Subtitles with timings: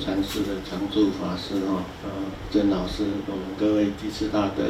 [0.00, 2.10] 禅师的常住法师哈，呃，
[2.50, 4.64] 曾老师，我们各位济慈大德，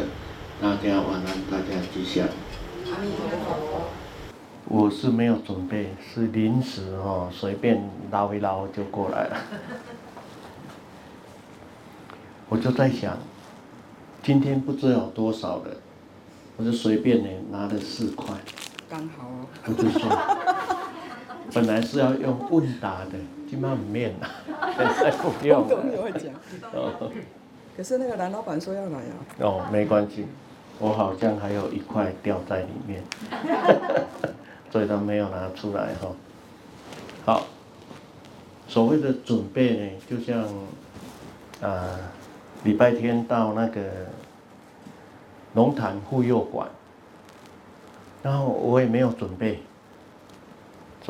[0.61, 2.27] 大家晚安，大家吉祥。
[2.87, 3.83] 阿弥陀佛。
[4.65, 9.37] 我是没有准备，是临时哦，随便捞一捞就过来了。
[12.49, 13.17] 我就在想，
[14.25, 15.77] 今天不知道有多少人，
[16.57, 18.35] 我就随便呢拿了四块。
[18.89, 19.47] 刚好哦。
[19.67, 20.11] 我就说。
[21.53, 23.19] 本来是要用问答的，
[23.51, 24.29] 今晚不面了，
[24.77, 25.69] 现 在不用了。
[25.69, 26.33] 都没有会讲。
[26.73, 27.11] 哦。
[27.77, 29.13] 可是那个男老板说要来啊。
[29.41, 30.25] 哦，没关系，
[30.79, 33.03] 我好像还有一块掉在里面，
[34.71, 36.13] 所以他没有拿出来哈。
[37.27, 37.47] 好，
[38.69, 40.45] 所谓的准备呢，就像
[41.61, 41.99] 啊，
[42.63, 43.81] 礼拜天到那个
[45.55, 46.69] 龙潭妇幼馆，
[48.23, 49.61] 然后我也没有准备。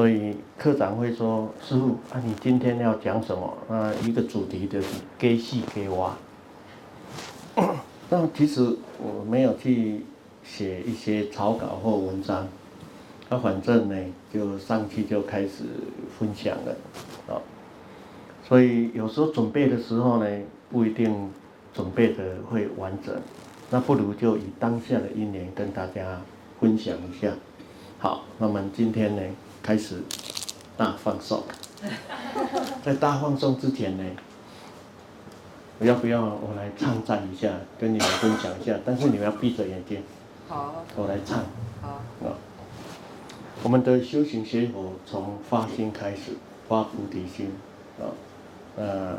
[0.01, 3.55] 所以课长会说：“师傅，啊，你今天要讲什么？
[3.69, 6.17] 啊，一个主题就是给戏给娃。
[8.09, 10.01] 那其实我没有去
[10.43, 12.49] 写一些草稿或文章，
[13.29, 13.97] 那反正呢，
[14.33, 15.65] 就上去就开始
[16.19, 16.75] 分享了，
[17.29, 17.37] 啊。
[18.49, 20.27] 所以有时候准备的时候呢，
[20.71, 21.31] 不一定
[21.75, 23.15] 准备的会完整，
[23.69, 26.23] 那不如就以当下的一年跟大家
[26.59, 27.31] 分享一下。
[27.99, 29.21] 好，那么今天呢？”
[29.71, 30.03] 开始
[30.77, 31.45] 大放送，
[32.85, 34.05] 在大放送之前呢，
[35.79, 38.77] 我要不要我来唱赞一下，跟你们分享一下？
[38.85, 40.03] 但是你们要闭着眼睛。
[40.49, 40.85] 好。
[40.97, 41.45] 我来唱。
[41.81, 41.89] 好。
[42.27, 42.35] 啊。
[43.63, 46.33] 我们的修行学佛从发心开始，
[46.69, 47.53] 发菩提心
[48.01, 48.11] 啊，
[48.77, 49.19] 呃，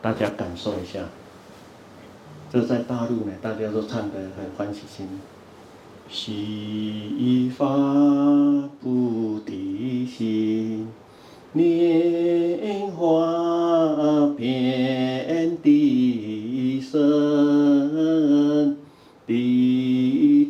[0.00, 1.00] 大家感受一下。
[2.50, 5.20] 这在大陆呢，大家都唱得很欢喜心。
[6.12, 7.64] 悉发
[8.82, 10.88] 菩提心，
[11.52, 18.76] 莲花遍地生，
[19.24, 20.49] 地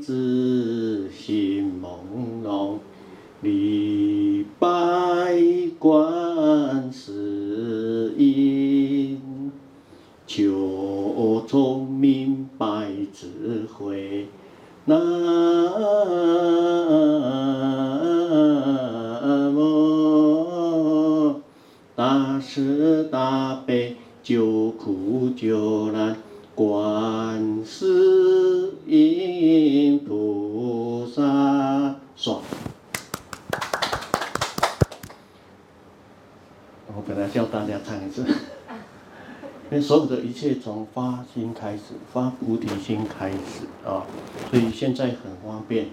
[40.41, 44.07] 切从发心开始，发菩提心开始啊，
[44.49, 45.89] 所以现在很方便，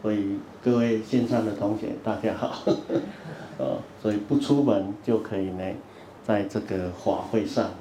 [0.00, 2.46] 所以各位线上的同学大家好，
[3.62, 5.74] 啊，所以不出门就可以呢，
[6.26, 7.72] 在这个法会上、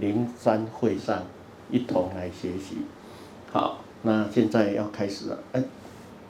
[0.00, 1.24] 灵山会上
[1.70, 2.78] 一同来学习。
[3.52, 5.62] 好，那现在要开始了，哎，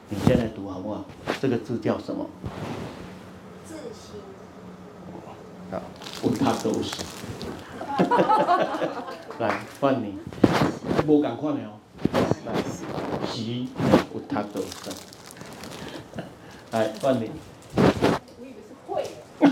[0.09, 1.05] 你现在读好不好？
[1.41, 2.29] 这个字叫什么？
[3.65, 4.21] 自心。
[5.71, 5.81] 好，
[6.25, 7.05] 问他都是。
[9.39, 10.19] 来换你，
[11.07, 11.77] 无共款的哦。
[12.47, 12.53] 来，
[13.27, 13.69] 习
[14.15, 14.43] 有读到
[14.83, 14.95] 生。
[16.71, 17.31] 来换你。
[17.77, 19.05] 我以为是会。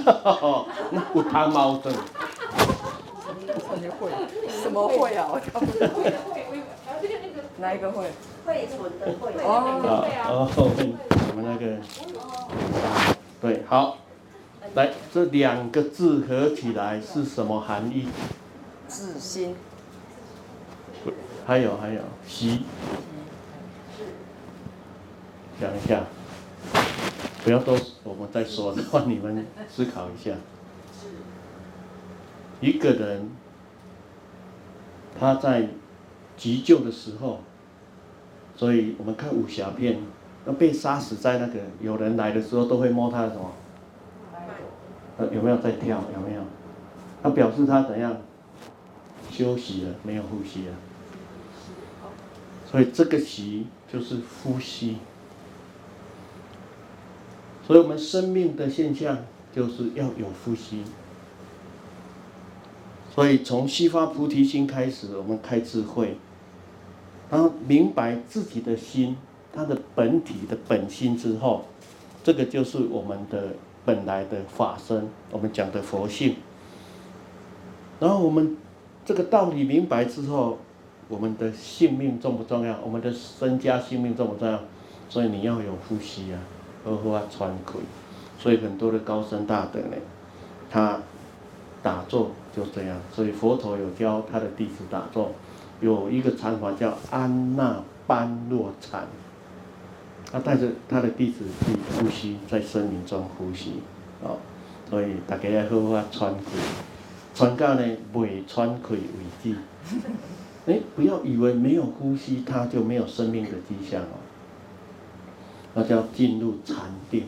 [0.05, 1.95] 哈哈哈，那有读矛盾。
[1.95, 2.01] 什
[3.53, 4.11] 么会？
[4.63, 5.29] 什么会啊？
[5.31, 5.61] 我靠。
[5.61, 7.43] 会的会，我以为啊，这个那个。
[7.59, 8.11] 哪一个会？
[8.47, 9.35] 会存的会。
[9.43, 9.47] 哦。
[10.31, 11.63] 哦，我们那个。
[13.43, 13.99] 对，好。
[14.75, 18.09] 来，这两个字合起来是什么含义？
[18.89, 19.55] 自心。
[21.47, 22.63] 还有还有，习。
[25.61, 26.03] 想一下，
[27.45, 30.33] 不要都，我们再说的话，你们思考一下。
[32.61, 33.31] 一个人，
[35.19, 35.69] 他在
[36.37, 37.41] 急救的时候，
[38.57, 39.99] 所以我们看武侠片，
[40.47, 43.53] 那被杀死在那个有人来的时候，都会摸他的什么？
[45.31, 46.03] 有没有在跳？
[46.15, 46.41] 有没有？
[47.23, 48.17] 他表示他怎样？
[49.31, 50.75] 休息了，没有呼吸了。
[52.75, 54.97] 所以这个息就是呼吸。
[57.65, 59.19] 所以我们生命的现象
[59.55, 60.83] 就是要有呼吸。
[63.15, 66.17] 所以从悉发菩提心开始，我们开智慧，
[67.31, 69.17] 然后明白自己的心，
[69.53, 71.67] 它的本体的本心之后，
[72.25, 73.51] 这个就是我们的。
[73.87, 76.37] 本来的法身，我们讲的佛性，
[78.01, 78.57] 然后我们
[79.05, 80.57] 这个道理明白之后，
[81.09, 82.79] 我们的性命重不重要？
[82.83, 84.59] 我们的身家性命重不重要？
[85.09, 86.41] 所以你要有呼吸啊，
[86.85, 87.79] 好好啊喘气。
[88.39, 89.97] 所以很多的高僧大德呢，
[90.71, 90.99] 他
[91.83, 95.33] 打坐就这样，所以佛陀有教他的弟子打坐，
[95.81, 99.07] 有一个禅法叫安那般若禅，
[100.31, 103.75] 他带着他的弟子去呼吸，在森林中呼吸，
[104.23, 104.37] 哦，
[104.91, 106.59] 所以大家要好好喘气，
[107.35, 108.99] 喘到呢未喘气为
[109.43, 109.57] 止。
[110.67, 114.17] 哎，不要以为没有呼吸，它就没有生命的迹象哦。
[115.75, 116.77] 那叫进入禅
[117.11, 117.25] 定，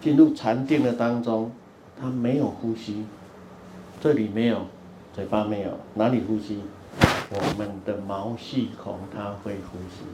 [0.00, 1.50] 进入禅定的当中，
[2.00, 3.04] 它没有呼吸，
[4.00, 4.66] 这里没有，
[5.12, 6.60] 嘴巴没有，哪里呼吸？
[7.30, 10.04] 我们的毛细孔它会呼吸。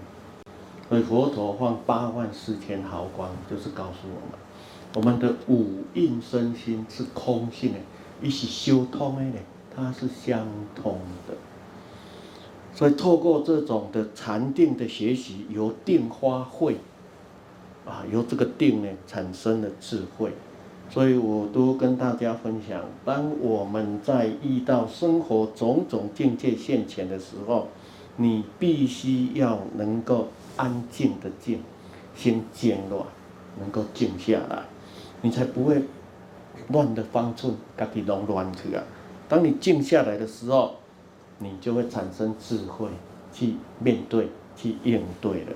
[0.88, 4.38] 所以佛陀放八万四千毫光，就是告诉我们，
[4.94, 7.78] 我们的五蕴身心是空性的，
[8.22, 9.38] 一起修通的，
[9.74, 11.34] 它是相通的。
[12.76, 16.76] 所以透过这种的禅定的学习，由定发慧，
[17.86, 20.30] 啊，由这个定呢产生了智慧。
[20.90, 27.68] 所以我都跟大家分享，当我们在遇到生活种种境界现前的时候，
[28.16, 31.60] 你必须要能够安静的静，
[32.14, 33.02] 先静乱，
[33.58, 34.64] 能够静下来，
[35.22, 35.82] 你才不会
[36.68, 38.84] 乱的方寸，自己弄乱去啊。
[39.28, 40.74] 当你静下来的时候，
[41.38, 42.88] 你就会产生智慧，
[43.32, 45.52] 去面对、去应对了。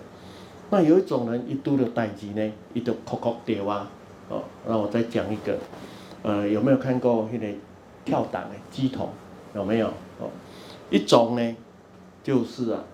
[0.71, 3.91] 那有一种人一拄到代志呢，伊就哭哭掉啊。
[4.29, 5.59] 哦，那我再讲一个，
[6.23, 7.47] 呃，有没有看过那个
[8.05, 9.09] 跳档的乩童？
[9.55, 9.89] 有没有？
[10.19, 10.29] 哦，
[10.91, 11.57] 一种呢，
[12.23, 12.85] 就是啊，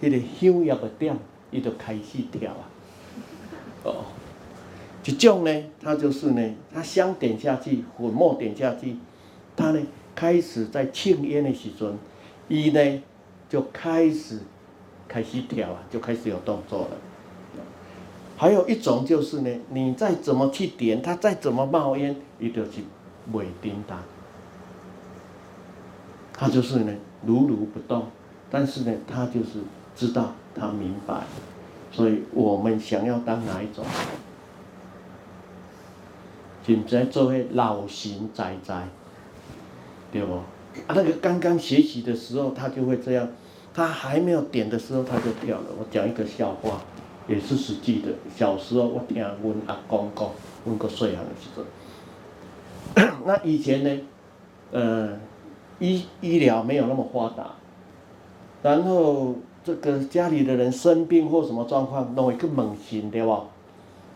[0.00, 1.16] 那个香药的点，
[1.50, 2.64] 伊就开始跳啊。
[3.84, 4.04] 哦，
[5.04, 8.96] 一种呢，他就是呢，他香点下去，粉末点下去，
[9.54, 9.80] 他呢。
[10.20, 11.96] 开始在庆烟的时阵，
[12.46, 13.02] 伊呢
[13.48, 14.40] 就开始
[15.08, 16.88] 开始跳啊，就开始有动作了。
[18.36, 22.82] 还有一种就是呢，你再怎么去点，它再怎么冒烟，伊就是
[23.32, 23.98] 袂叮当。
[26.34, 26.92] 他就是呢
[27.24, 28.06] 如如不动，
[28.50, 29.62] 但是呢，他就是
[29.96, 31.22] 知道，他明白。
[31.90, 33.82] 所以我们想要当哪一种？
[36.66, 38.86] 现在做位老神在在。
[40.12, 40.34] 对不？
[40.86, 43.28] 啊，那个刚刚学习的时候，他就会这样，
[43.74, 45.66] 他还没有点的时候，他就跳了。
[45.78, 46.80] 我讲一个笑话，
[47.26, 48.08] 也是实际的。
[48.36, 50.28] 小时候我听阮阿公讲，
[50.64, 51.64] 阮个细汉的时候，
[53.26, 54.00] 那以前呢，
[54.70, 55.18] 呃，
[55.78, 57.52] 医医疗没有那么发达，
[58.62, 59.34] 然后
[59.64, 63.44] 这个家里的人生病或什么状况，弄一个猛禽，对吧？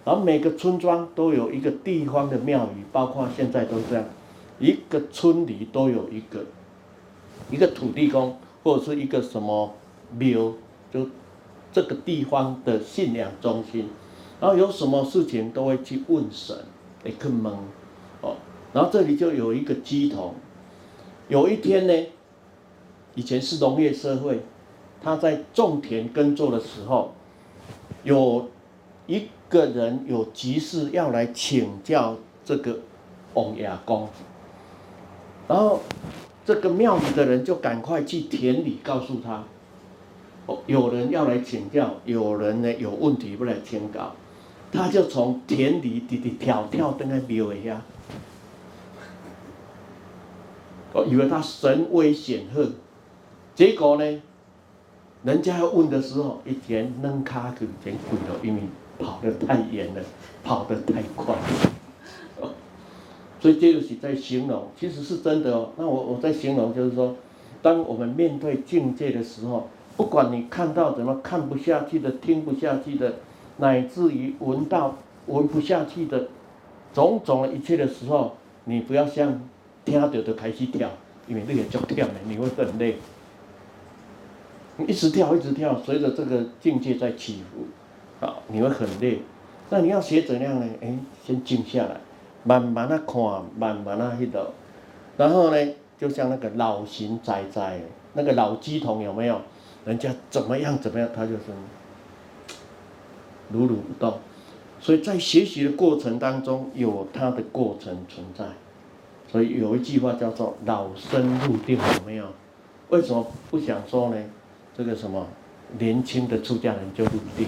[0.04, 4.04] 然后每个村庄都有一个地方的庙宇，包括现在都是这样。
[4.64, 6.42] 一个村里都有一个，
[7.50, 9.74] 一个土地公或者是一个什么
[10.16, 10.54] 庙，
[10.90, 11.06] 就
[11.70, 13.90] 这个地方的信仰中心，
[14.40, 16.56] 然后有什么事情都会去问神，
[17.02, 17.52] 会去问，
[18.22, 18.36] 哦，
[18.72, 20.34] 然后这里就有一个鸡童，
[21.28, 22.06] 有一天呢，
[23.14, 24.40] 以前是农业社会，
[25.02, 27.12] 他在种田耕作的时候，
[28.02, 28.48] 有
[29.06, 32.78] 一个人有急事要来请教这个
[33.34, 34.08] 王爷公。
[35.46, 35.80] 然后，
[36.46, 39.44] 这个庙里的人就赶快去田里告诉他，
[40.46, 44.14] 哦，有人要来请教，有人呢有问题不来请教，
[44.72, 47.82] 他就从田里直直跳跳登在庙一下，
[50.94, 52.70] 我以为他神威显赫，
[53.54, 54.22] 结果呢，
[55.24, 58.62] 人家要问的时候，一前扔卡就前跪了，因为
[58.98, 60.00] 跑得太远了，
[60.42, 61.34] 跑得太快。
[63.44, 65.68] 所以这就是在形容，其实是真的哦。
[65.76, 67.14] 那我我在形容，就是说，
[67.60, 73.16] 当我们面对境界的时候，不管你看到怎么看不下去的、听不下去的，
[73.58, 74.96] 乃至于闻到
[75.26, 76.28] 闻不下去的
[76.94, 78.34] 种种的一切的时候，
[78.64, 79.38] 你不要像
[79.84, 80.88] 听到就开始跳，
[81.28, 82.96] 因为那个叫跳的，你会很累。
[84.78, 89.18] 你一直跳，一直跳，随着这个境界在起伏，啊，你会很累。
[89.68, 90.66] 那你要学怎样呢？
[90.80, 92.00] 哎，先静下来。
[92.44, 94.52] 慢慢的看，慢慢的迄个，
[95.16, 97.80] 然后呢，就像那个老神在在，
[98.12, 99.40] 那个老鸡童有没有？
[99.84, 101.40] 人家怎么样怎么样，他就是
[103.50, 104.18] 如如不动。
[104.80, 108.44] 所以在学习的过程当中，有他的过程存在。
[109.30, 112.26] 所以有一句话叫做“老僧入定”，有没有？
[112.90, 114.16] 为什么不想说呢？
[114.76, 115.26] 这个什么
[115.78, 117.46] 年轻的出家人就入定？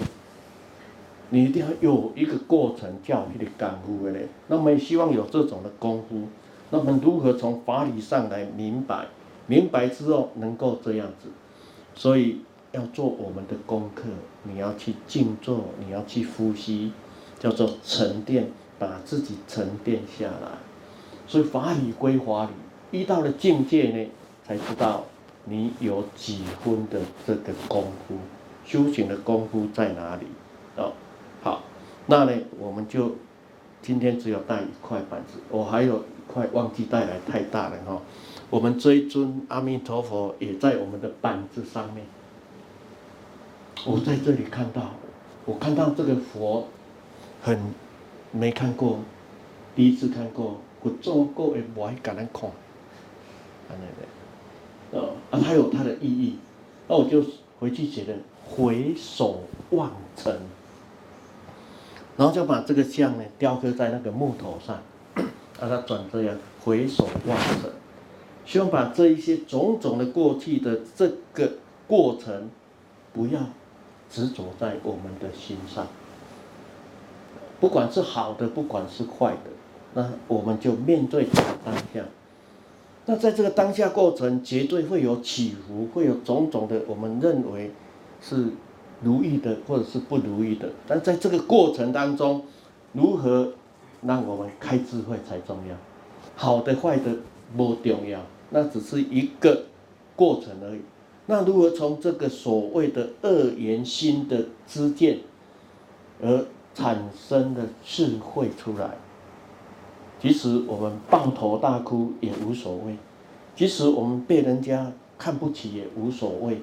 [1.29, 4.27] 你一定要有一个过程，叫你的感悟的嘞。
[4.47, 6.23] 那么希望有这种的功夫。
[6.69, 9.05] 那么如何从法理上来明白？
[9.45, 11.29] 明白之后能够这样子。
[11.95, 12.41] 所以
[12.71, 14.03] 要做我们的功课，
[14.43, 16.91] 你要去静坐，你要去呼吸，
[17.39, 20.51] 叫做沉淀，把自己沉淀下来。
[21.27, 24.09] 所以法理归法理，遇到了境界呢，
[24.45, 25.03] 才知道
[25.45, 28.15] 你有几分的这个功夫，
[28.65, 30.25] 修行的功夫在哪里？
[30.75, 30.93] 哦，
[32.07, 33.15] 那呢，我们就
[33.81, 38.01] 今天只有带一块板子，我还有一块忘记带来，太大了哈。
[38.49, 42.05] 我们这一尊阿弥陀佛也在我们的板子上面。
[43.85, 44.91] 我在这里看到，
[45.45, 46.67] 我看到这个佛，
[47.41, 47.59] 很
[48.31, 48.99] 没看过，
[49.75, 53.75] 第一次看过，我做过也不爱敢来看，啊
[54.91, 56.39] 那个，哦啊，它有它的意义，
[56.87, 57.23] 那我就
[57.59, 58.15] 回去写的
[58.49, 60.33] 回首望尘，
[62.17, 64.81] 然后就把这个像呢雕刻在那个木头上，
[65.61, 67.71] 让它转这样回首望尘，
[68.45, 71.53] 希望把这一些种种的过去的这个
[71.87, 72.49] 过程，
[73.13, 73.39] 不要。
[74.09, 75.85] 执着在我们的心上，
[77.59, 79.51] 不管是好的，不管是坏的，
[79.95, 81.27] 那我们就面对
[81.65, 82.05] 当下。
[83.05, 87.73] 那在这个当下过程，绝对会有起伏，会有种种的我们认为
[88.21, 88.47] 是
[89.01, 90.69] 如意的，或者是不如意的。
[90.87, 92.43] 但在这个过程当中，
[92.93, 93.53] 如何
[94.01, 95.75] 让我们开智慧才重要。
[96.35, 97.15] 好的坏的
[97.55, 99.63] 不重要，那只是一个
[100.15, 100.81] 过程而已。
[101.25, 105.19] 那如何从这个所谓的恶缘心的知见，
[106.21, 108.97] 而产生的智慧出来？
[110.19, 112.95] 即使我们抱头大哭也无所谓，
[113.55, 116.59] 即使我们被人家看不起也无所谓，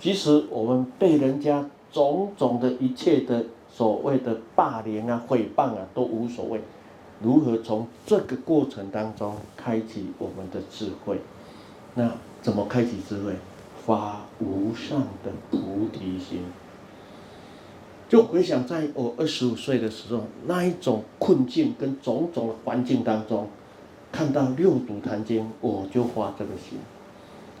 [0.00, 6.60] 即使我们被人家种种的一切的所谓的霸凌啊、诽谤啊都无所谓。
[7.20, 11.20] 如何从这个过程当中开启我们的智慧？
[11.94, 13.34] 那怎么开启智慧？
[13.84, 16.42] 发无上的菩提心，
[18.06, 23.48] 就回想在我二十五岁的时候，那一种困境跟种种的环境当中，
[24.12, 26.78] 看到六祖坛经，我就发这个心。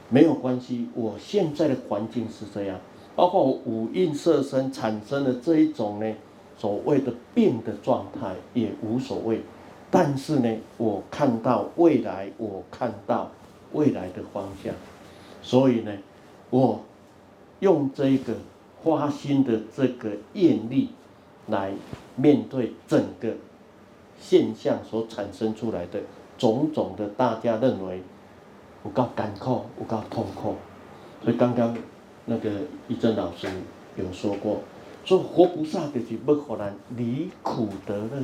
[0.08, 2.78] 没有关系，我现在的环境是这样，
[3.14, 6.14] 包括我五蕴色身产生的这一种呢，
[6.56, 9.40] 所谓的病的状态也无所谓。
[9.90, 13.30] 但是呢，我看到未来，我看到
[13.72, 14.74] 未来的方向，
[15.42, 15.92] 所以呢。
[16.50, 16.80] 我
[17.60, 18.32] 用这个
[18.82, 20.88] 花心的这个愿力
[21.48, 21.74] 来
[22.16, 23.34] 面对整个
[24.18, 26.00] 现象所产生出来的
[26.38, 28.00] 种种的大家认为
[28.84, 30.56] 有够艰苦，有够痛苦，
[31.22, 31.76] 所以刚刚
[32.26, 32.50] 那个
[32.88, 33.48] 一真老师
[33.96, 34.60] 有说过，
[35.04, 38.22] 说活菩萨就是要让人离苦得乐。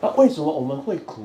[0.00, 1.22] 那为什么我们会苦？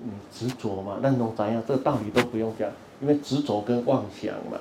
[0.00, 1.60] 嗯，执着嘛，那种怎样？
[1.66, 2.70] 这个道理都不用讲。
[3.00, 4.58] 因为执着跟妄想嘛，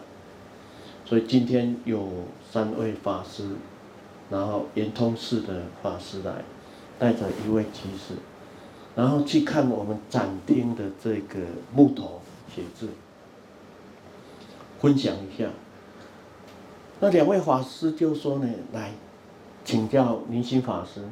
[1.04, 2.08] 所以今天有
[2.52, 3.50] 三位法师，
[4.30, 6.44] 然后圆通寺的法师来，
[7.00, 8.14] 带着一位居士，
[8.96, 11.40] 然后去看我们展厅的这个
[11.74, 12.17] 木头
[12.58, 12.90] 写字，
[14.80, 15.50] 分享一下。
[17.00, 18.94] 那两位法师就说呢，来
[19.64, 21.04] 请教明心法师，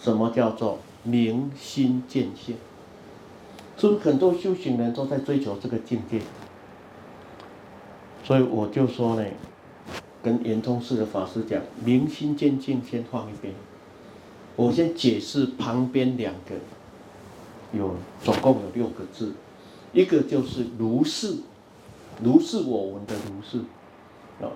[0.00, 2.56] 什么叫做明心见性？
[3.76, 6.22] 是不是很多修行人都在追求这个境界？
[8.24, 9.24] 所以我就说呢，
[10.22, 13.52] 跟圆通寺的法师讲，明心见性先放一边，
[14.56, 16.54] 我先解释旁边两个，
[17.78, 19.34] 有总共有六个字，
[19.94, 21.36] 一个就是如是，
[22.22, 23.58] 如是我闻的如是，
[24.44, 24.50] 啊，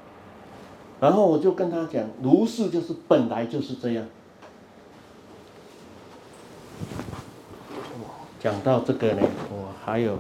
[1.00, 4.04] 然后我就跟他讲，如是就是本来就是这样。
[8.40, 10.18] 讲到这个呢，我还有。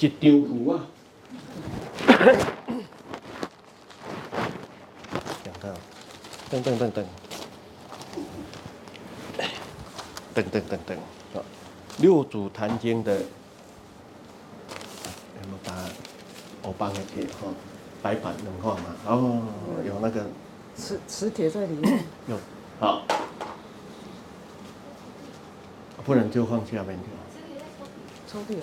[0.00, 0.86] 一张符啊！
[5.42, 5.68] 讲到，
[6.48, 7.04] 等等等等，
[10.42, 10.96] 等等等
[11.34, 11.42] 等，
[11.98, 13.20] 六祖坛经的，有
[15.46, 15.74] 没有把
[16.62, 17.48] 我帮你贴哈？
[18.00, 18.94] 白板能画吗？
[19.06, 19.42] 哦，
[19.84, 20.24] 有那个
[20.76, 22.04] 磁磁铁在里面。
[22.28, 22.36] 有，
[22.78, 23.02] 好，
[26.04, 27.06] 不然就放下面去。
[28.30, 28.58] 抽屉。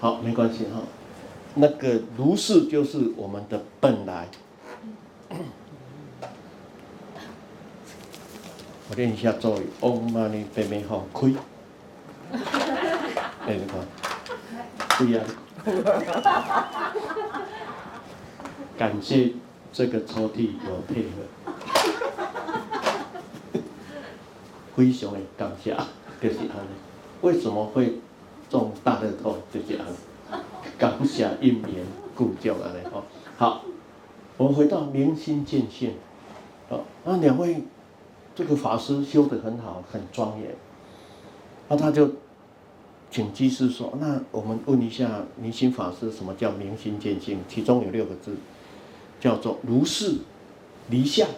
[0.00, 0.82] 好，没关系哈。
[1.54, 4.28] 那个如是就是我们的本来。
[8.92, 11.32] 我练一下咒语，Om Mani Padme Hum，开。
[13.48, 13.80] 哎，你看，
[14.98, 15.22] 对呀。
[18.76, 19.32] 感谢
[19.72, 21.22] 这个抽屉有配合。
[24.76, 25.74] 非常的感谢，
[26.20, 26.74] 就是安尼。
[27.22, 27.94] 为什么会？
[28.50, 29.96] 中大乐透就是安尼，
[30.76, 33.04] 感谢因缘故旧了嘞吼。
[33.38, 33.64] 好，
[34.36, 35.94] 我们回到明心见性，
[36.68, 37.64] 好，那两位
[38.34, 40.54] 这个法师修得很好，很庄严。
[41.68, 42.10] 那他就
[43.10, 47.38] 请居士说：“那我们问一下明心法师，什么叫明心见性？
[47.48, 48.34] 其中有六个字，
[49.20, 50.16] 叫做如是
[50.88, 51.28] 离相。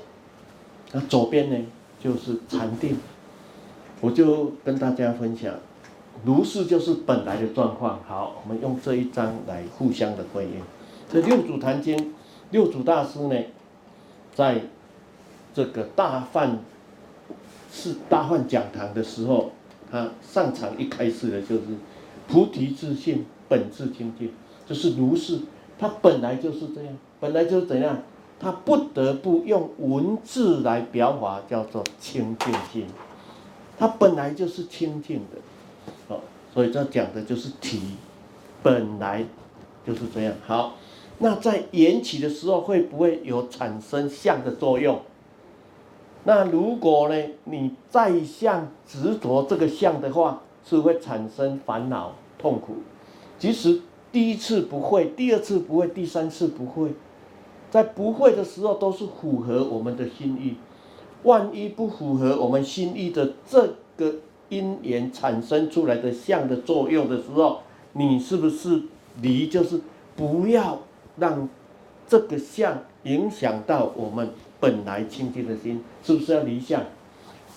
[0.93, 1.67] 那左边呢，
[2.01, 2.97] 就是禅定。
[4.01, 5.55] 我就跟大家分享，
[6.25, 8.01] 如是就是本来的状况。
[8.07, 10.61] 好，我们用这一章来互相的回应。
[11.11, 12.15] 这六祖坛经，
[12.51, 13.37] 六祖大师呢，
[14.35, 14.63] 在
[15.55, 16.59] 这个大梵
[17.75, 19.51] 是大梵讲堂的时候。”
[19.91, 21.63] 他上场一开始的就是
[22.27, 24.33] 菩提自性，本自清净，
[24.67, 25.39] 就是如是。
[25.79, 28.03] 他本来就是这样，本来就是怎样，
[28.41, 32.87] 他不得不用文字来表达，叫做清净性。
[33.79, 35.39] 他本来就是清净的，
[36.09, 36.21] 哦，
[36.53, 37.81] 所以这讲的就是体，
[38.63, 39.25] 本来
[39.87, 40.35] 就是这样。
[40.47, 40.77] 好，
[41.19, 45.01] 那在缘起的时候会不会有产生相的作用？
[46.27, 52.77] 那如果呢，你再相执着这个相的话，是会产生烦恼痛苦。
[53.39, 56.93] 即使第一次不会，第二次不会，第三次不会，
[57.71, 60.57] 在不会的时候都是符合我们的心意。
[61.25, 64.15] 万一不符合我们心意的这个
[64.49, 67.59] 因缘产生出来的相的作用的时候，
[67.93, 68.83] 你是不是
[69.21, 69.49] 离？
[69.49, 69.81] 就是
[70.17, 70.81] 不要
[71.19, 71.47] 让
[72.09, 74.31] 这个相影响到我们。
[74.65, 76.83] 本来清净的心是不是要离相？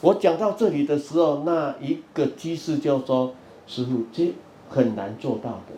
[0.02, 3.34] 我讲到这里的时候，那一个居士就说
[3.66, 4.34] ：“师父，这
[4.70, 5.74] 很难做到的。”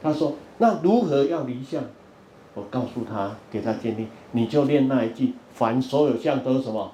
[0.00, 1.82] 他说：“那如何要离相？”
[2.54, 6.92] 我告诉他，给他建议：“你就念那一句，凡所有相都是什么？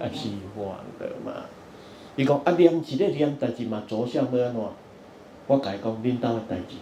[0.00, 0.66] 啊，虚幻
[0.98, 1.42] 的嘛。”
[2.16, 4.62] 伊讲啊，念是咧念代志嘛，着相要安怎？
[5.46, 6.76] 我甲伊讲，恁兜的代志。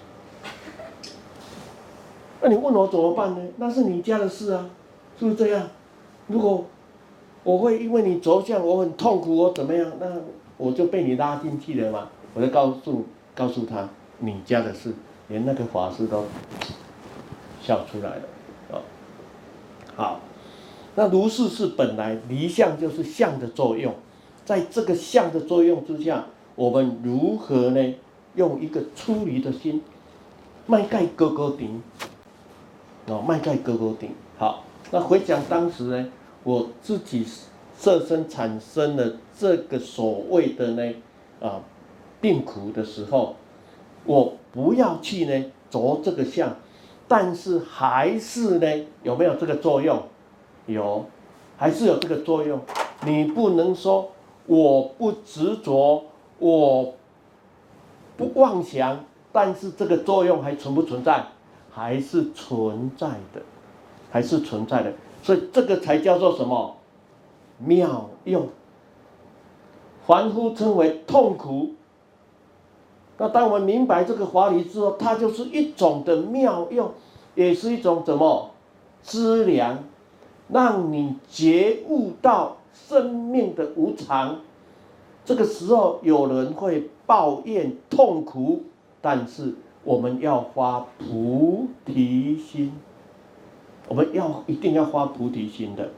[2.40, 3.40] 那你问我怎么办呢？
[3.56, 4.70] 那是你家的事啊，
[5.18, 5.68] 是不是这样？
[6.26, 6.64] 如果
[7.42, 9.92] 我会因为你着相，我很痛苦，我怎么样？
[10.00, 10.06] 那
[10.56, 12.08] 我就被你拉进去了嘛。
[12.32, 14.92] 我就告诉告诉他，你家的事，
[15.28, 16.24] 连那个法师都
[17.60, 18.22] 笑出来了，
[18.72, 18.80] 啊，
[19.94, 20.20] 好，
[20.94, 23.94] 那如是是本来离相就是相的作用，
[24.44, 27.94] 在这个相的作用之下，我们如何呢？
[28.34, 29.80] 用一个出离的心，
[30.66, 31.80] 迈盖高高顶，
[33.06, 34.64] 哦，迈盖高高顶，好。
[34.94, 36.06] 那回想当时呢，
[36.44, 37.26] 我自己
[37.76, 40.94] 设身产生了这个所谓的呢
[41.40, 41.60] 啊
[42.20, 43.34] 病苦的时候，
[44.04, 46.54] 我不要去呢着这个相，
[47.08, 50.00] 但是还是呢有没有这个作用？
[50.66, 51.06] 有，
[51.56, 52.60] 还是有这个作用。
[53.04, 54.12] 你不能说
[54.46, 56.04] 我不执着，
[56.38, 56.94] 我
[58.16, 61.24] 不妄想，但是这个作用还存不存在？
[61.72, 63.42] 还是存在的。
[64.14, 64.92] 还是存在的，
[65.24, 66.76] 所以这个才叫做什么
[67.58, 68.46] 妙用。
[70.06, 71.70] 凡夫称为痛苦。
[73.18, 76.92] 那当我们明白这个法理之后，它就是一种的妙用，
[77.34, 78.50] 也是一种怎么
[79.02, 79.82] 资粮，
[80.46, 84.42] 让你觉悟到生命的无常。
[85.24, 88.62] 这个时候有人会抱怨痛苦，
[89.00, 92.72] 但是我们要发菩提心。
[93.88, 95.90] 我们要一定要发菩提心的，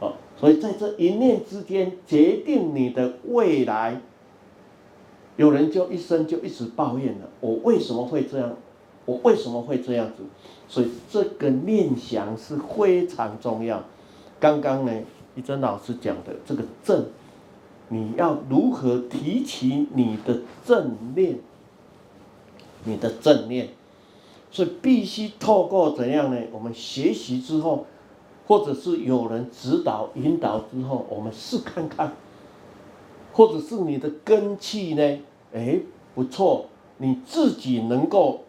[0.00, 4.00] 哦，所以在这一念之间决定你的未来。
[5.36, 8.56] 有人就一生就一直抱怨了，我为什么会这样？
[9.04, 10.22] 我为什么会这样子？
[10.68, 13.82] 所以这个念想是非常重要。
[14.38, 14.92] 刚刚呢，
[15.34, 17.06] 一真老师讲的这个正，
[17.88, 21.38] 你要如何提起你的正念？
[22.84, 23.68] 你的正念。
[24.54, 26.40] 所以必须透过怎样呢？
[26.52, 27.86] 我们学习之后，
[28.46, 32.12] 或者是有人指导引导之后，我们试看看，
[33.32, 35.18] 或者是你的根器呢？
[35.52, 35.80] 哎，
[36.14, 36.66] 不错，
[36.98, 38.44] 你自己能够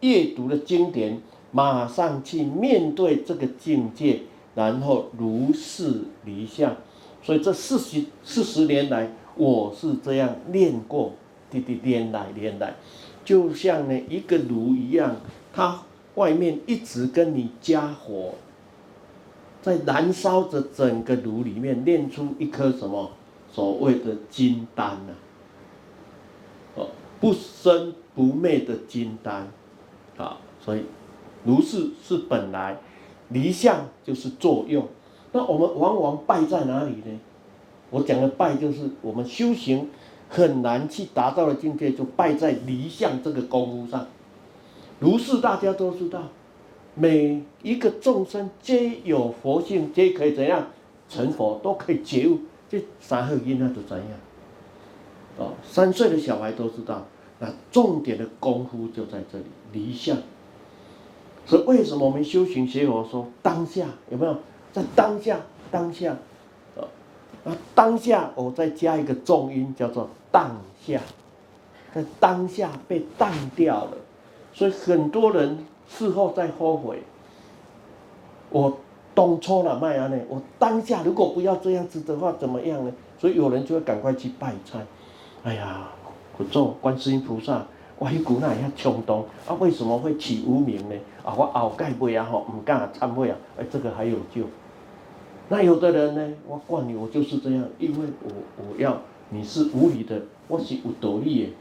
[0.00, 4.22] 阅读的经典，马上去面对这个境界，
[4.56, 6.74] 然后如是离相。
[7.22, 11.12] 所以这四十四十年来，我是这样练过，
[11.48, 12.74] 滴滴练来练来。
[13.24, 15.16] 就像呢一个炉一样，
[15.56, 15.80] 它
[16.16, 18.34] 外面一直跟你加火，
[19.62, 23.10] 在燃烧着整个炉里面炼出一颗什么
[23.50, 25.14] 所谓的金丹呢？
[26.74, 26.88] 哦，
[27.18, 29.50] 不生不灭的金丹，
[30.18, 30.82] 啊，所以
[31.44, 32.76] 如是是本来，
[33.30, 34.86] 离相就是作用。
[35.32, 37.18] 那我们往往败在哪里呢？
[37.88, 39.88] 我讲的败就是我们修行。
[40.28, 44.04] 很难去达到的境界，就败在离相这个功夫上。
[44.98, 46.22] 如是大家都知道，
[46.94, 50.66] 每一个众生皆有佛性，皆可以怎样
[51.08, 54.08] 成佛，都可以觉悟，这三岁囡仔就怎样？
[55.38, 57.06] 哦，三岁的小孩都知道，
[57.38, 60.16] 那重点的功夫就在这里，离相。
[61.44, 64.36] 所以为什么我们修行学佛说当下有没有？
[64.72, 66.16] 在当下，当下，
[66.76, 66.84] 啊，
[67.44, 71.00] 那当下我再加一个重音，叫做当下，
[71.94, 73.96] 在当下被当掉了，
[74.56, 77.02] 所以很多人事后再后悔。
[78.48, 78.78] 我
[79.14, 80.18] 当初了麦安呢？
[80.30, 82.90] 我当下如果不要这样子的话，怎么样呢？
[83.18, 84.78] 所以有人就会赶快去拜忏。
[85.42, 85.90] 哎呀，
[86.38, 87.66] 我做观世音菩萨。
[87.98, 90.94] 我迄股那遐冲动，啊，为什么会起无明呢？
[91.22, 94.42] 啊，我后盖背啊吼，唔敢忏悔啊，哎，这个还有救。
[95.48, 98.98] 那有的人呢，我惯你，我就是这样，因为我我要
[99.30, 101.52] 你是无理的，我是有道理的，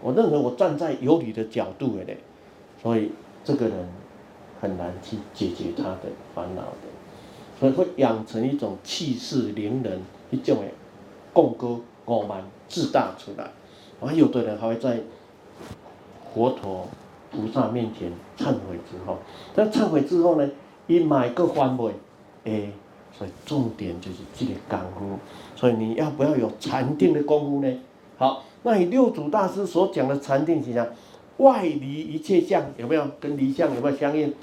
[0.00, 2.18] 我认为我站在有理的角度的嘞，
[2.84, 3.10] 所以
[3.42, 3.88] 这个人
[4.60, 6.02] 很难去解决他的
[6.36, 10.66] 烦恼的，所以会养成一种气势凌人一种的
[11.32, 13.50] 贡高傲慢自大出来，
[14.00, 15.00] 而，有的人还会在。
[16.34, 16.88] 佛陀、
[17.30, 19.18] 菩萨面前忏悔之后，
[19.54, 20.50] 在忏悔之后呢，
[20.88, 21.94] 一买个还悔，
[22.44, 22.72] 哎，
[23.16, 25.18] 所以重点就是这个功夫。
[25.54, 27.72] 所以你要不要有禅定的功夫呢？
[28.18, 30.84] 好，那以六祖大师所讲的禅定是讲，
[31.38, 34.34] 外离一切相，有没有跟离相有没有相应？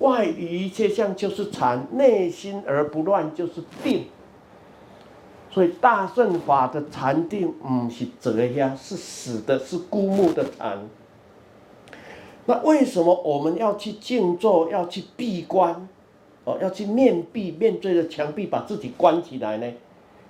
[0.00, 4.06] 外离一切相就是禅，内心而不乱就是定。
[5.50, 10.78] 所以大乘法的禅定，不是折呀，是死的，是枯木的禅。
[12.46, 15.88] 那为什么我们要去静坐，要去闭关，
[16.44, 19.72] 哦，要去面壁，面对着墙壁，把自己关起来呢？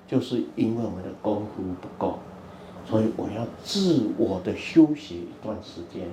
[0.07, 2.19] 就是因为我们的功夫不够，
[2.89, 6.07] 所以我要自我的休息一段时间，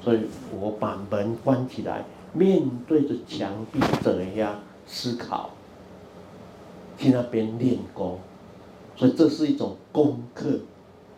[0.00, 0.20] 所以
[0.58, 5.50] 我把门关起来，面对着墙壁，怎样思考，
[6.96, 8.18] 去那边练功，
[8.96, 10.58] 所以这是一种功课。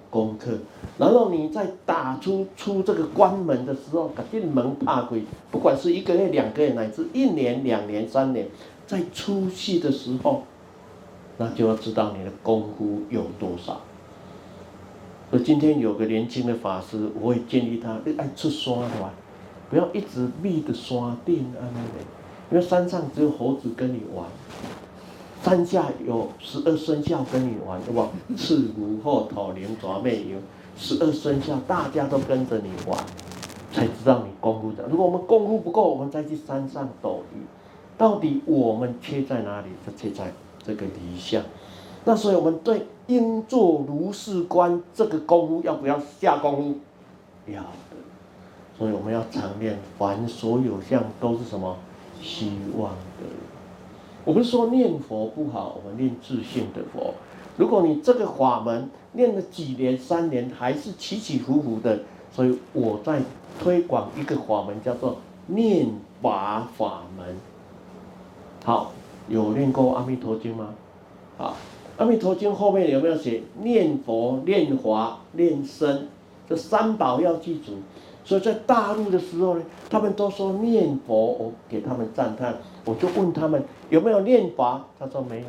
[0.08, 0.52] 功课，
[0.96, 8.48] 然后你在打出出这个关门的时候，把这门怕鬼，不管是一个月、两个月，乃至一年、两年、三年，
[8.86, 10.44] 在出戏的时候，
[11.36, 13.78] 那就要知道你的功夫有多少。
[15.30, 19.10] 所以今天有个年轻的法师，我会建议他，你爱出山的，
[19.68, 24.24] 不要一直密的山顶啊那个，因为山上只有猴子跟你玩。
[25.42, 28.08] 山下有十二生肖跟你玩，对不？
[28.36, 30.38] 赤虎鹤头龙爪妹有
[30.76, 32.98] 十二生肖，大家都跟着你玩，
[33.72, 34.88] 才知道你功夫的。
[34.88, 37.38] 如果我们功夫不够，我们再去山上斗鱼，
[37.98, 39.66] 到底我们缺在哪里？
[39.86, 40.32] 就缺在
[40.64, 41.42] 这个离相。
[42.06, 47.52] 那所以我们对应作如是观这个功夫要不要下功夫？
[47.52, 47.96] 要的。
[48.78, 51.76] 所以我们要常念，凡所有相都是什么？
[52.22, 53.26] 希望的。
[54.24, 57.12] 我不是说念佛不好，我们念自性的佛。
[57.56, 63.20] 如果你这个法门念了几年、三年，还是起起伏伏的，所以我在
[63.60, 65.16] 推广一个法门，叫做
[65.46, 65.88] 念
[66.22, 67.36] 法法门。
[68.64, 68.92] 好，
[69.28, 70.68] 有念过《阿弥陀经》吗？
[71.38, 71.50] 好，
[71.96, 76.06] 《阿弥陀经》后面有没有写念佛、念法、念僧？
[76.48, 77.72] 这三宝要记住。
[78.24, 82.56] 所以在大陆的时候呢，他们都说念佛，我给他们赞叹。
[82.84, 85.46] 我就问他们有没有念法，他说没有。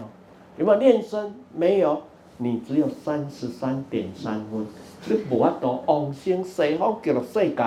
[0.57, 1.33] 有没有念僧？
[1.55, 2.01] 没有。
[2.39, 4.67] 你只有三十三点三分，
[5.07, 7.63] 你无法度往生西方极乐世界。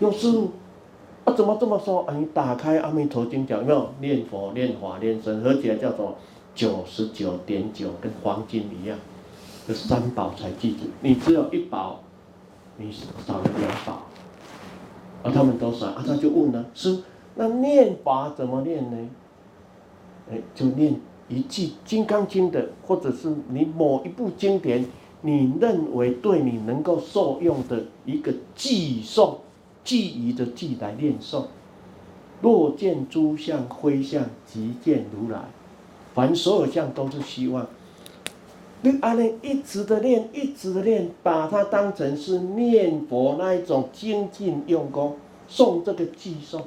[0.00, 0.50] 有师父，
[1.24, 2.04] 啊怎么这么说？
[2.06, 6.16] 啊你打开阿弥陀经讲有没有念佛、念法、念僧，合起来叫做
[6.54, 8.98] 九十九点九，跟黄金一样。
[9.66, 12.00] 这三宝才记住，你只有一宝。
[12.78, 14.02] 你少了两宝，
[15.22, 17.02] 而他们都少，啊，他就问了，师，
[17.34, 19.10] 那念法怎么念呢？
[20.30, 24.86] 哎，就念一句《金刚经》的，或者是你某一部经典，
[25.20, 29.40] 你认为对你能够受用的一个偈颂，
[29.84, 31.44] 记忆的记来念诵。
[32.40, 35.38] 若见诸相非相，即见如来。
[36.14, 37.66] 凡所有相都是希望。
[38.82, 45.16] 你安尼一直的念，一直的念，把它当成是念佛那一种精进用功，
[45.48, 46.62] 诵这个偈颂。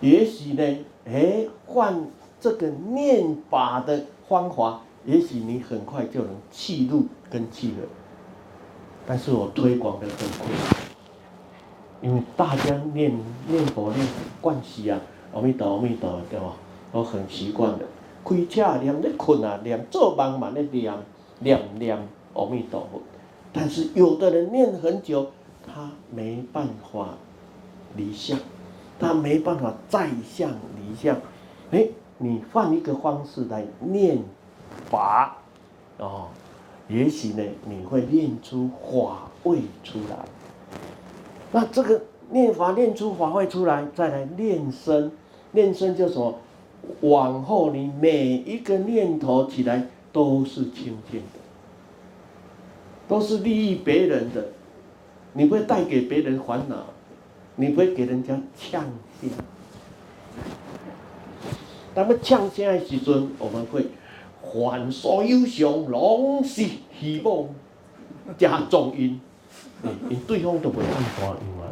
[0.00, 2.06] 也许呢，哎，换
[2.40, 7.86] 这个念法的方法，也许你很快就能气入跟气合。
[9.06, 10.48] 但是我推广的很快，
[12.02, 14.04] 因为大家念念佛念
[14.40, 15.00] 惯习啊，
[15.32, 16.56] 阿弥陀阿弥陀，对吧？
[16.96, 17.84] 我很习惯的。
[18.24, 20.92] 开车念咧困啊，念做梦嘛咧念
[21.40, 23.00] 念念阿弥陀佛。
[23.52, 25.26] 但是有的人念很久，
[25.66, 27.10] 他没办法
[27.96, 28.38] 离相，
[28.98, 31.16] 他没办法再相离相，
[31.70, 31.86] 哎，
[32.18, 34.18] 你换一个方式来念
[34.90, 35.36] 法，
[35.98, 36.28] 哦，
[36.88, 40.24] 也许呢，你会念出法味出来。
[41.52, 45.12] 那这个念法念出法味出来，再来念身，
[45.52, 46.34] 念身就什么？
[47.00, 51.38] 往后你每一个念头起来都是清净的，
[53.08, 54.46] 都是利益别人的，
[55.34, 56.76] 你不会带给别人烦恼，
[57.56, 58.84] 你不会给人家呛
[59.20, 59.30] 声。
[61.94, 63.86] 当们呛声的时阵，我们会
[64.42, 66.64] 凡所有相，拢是
[66.98, 67.48] 希望
[68.38, 69.20] 加重音，
[70.08, 71.64] 因 对方都不会按大音嘛。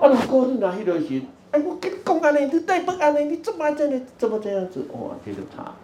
[0.00, 1.22] 啊，如果你拿迄个是。
[1.50, 3.24] 哎，我跟你讲安尼，你对不安尼？
[3.24, 4.00] 你怎么这样？
[4.18, 4.84] 怎么这样子？
[4.92, 5.74] 哇，这个差。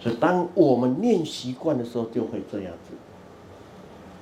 [0.00, 2.94] 所以，当我们念习惯的时候，就会这样子。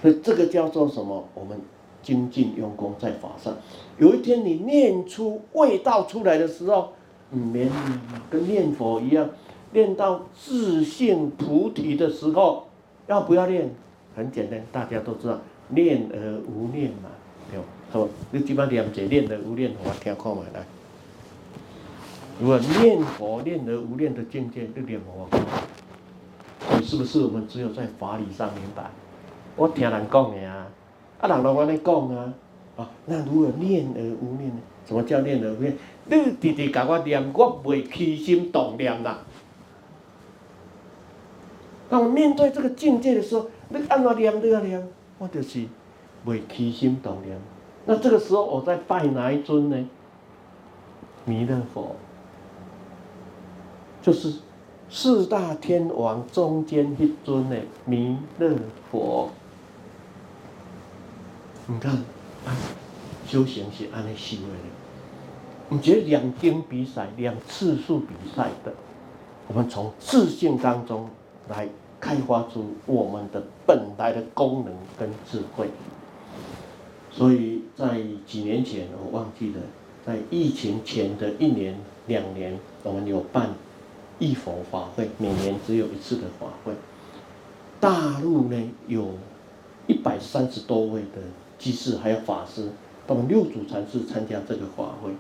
[0.03, 1.25] 所以，这个叫做什么？
[1.35, 1.61] 我们
[2.03, 3.55] 精进用功在法上。
[3.99, 6.93] 有一天你念出味道出来的时候，
[7.31, 7.71] 你念
[8.29, 9.29] 跟念佛一样，
[9.73, 12.67] 念到自性菩提的时候，
[13.07, 13.71] 要不要念？
[14.17, 16.17] 很简单，大家都知道，念而
[16.49, 17.09] 无念嘛，
[17.53, 17.65] 对吧？
[17.93, 20.61] 好，你基本念者念而无念，我听看嘛来。
[22.41, 25.29] 如果念佛念而无念的境界，就念佛。
[26.77, 28.89] 你是不是我们只有在法理上明白？
[29.57, 30.67] 我听人讲的啊，
[31.21, 32.33] 啊人都安尼讲啊，
[32.77, 34.61] 啊，那如果念而无念呢？
[34.87, 35.77] 什么叫念而无念？
[36.07, 39.19] 你直直甲我念，我袂起心动念啦。
[41.91, 45.67] 当我面对这个境界的时候，你按怎念都要念，我就是
[46.25, 47.37] 袂起心动念。
[47.87, 49.89] 那这个时候我在拜哪一尊呢？
[51.25, 51.97] 弥勒佛。
[54.03, 54.35] 就是
[54.91, 58.57] 四大天王中间一尊的弥勒
[58.91, 59.31] 佛。
[61.67, 61.93] 你看，
[62.47, 62.57] 啊，
[63.27, 64.55] 修行是安尼修的。
[65.69, 68.73] 你觉得两经比赛，两次数比赛的，
[69.47, 71.11] 我们从自信当中
[71.49, 71.69] 来
[72.01, 75.69] 开发出我们的本来的功能跟智慧。
[77.13, 79.61] 所以在几年前，我忘记了，
[80.07, 83.51] 在疫情前的一年、两年，我们有办。
[84.19, 86.73] 一佛法会每年只有一次的法会，
[87.79, 89.11] 大陆呢有
[89.87, 91.23] 一百三十多位的
[91.59, 92.69] 居士还有法师，
[93.07, 95.13] 他们六祖禅师参加这个法会。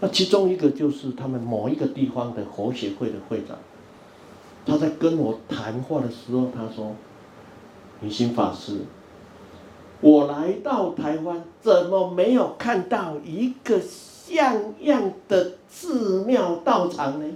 [0.00, 3.56] 那其中一个就是他们某一个地方的佛协会的会长，
[4.66, 6.94] 他在跟我谈话的时候，他说
[8.00, 8.80] ：“明心法师，
[10.00, 17.34] 我来到台湾，怎么没有看到一个像样的寺庙道场呢？”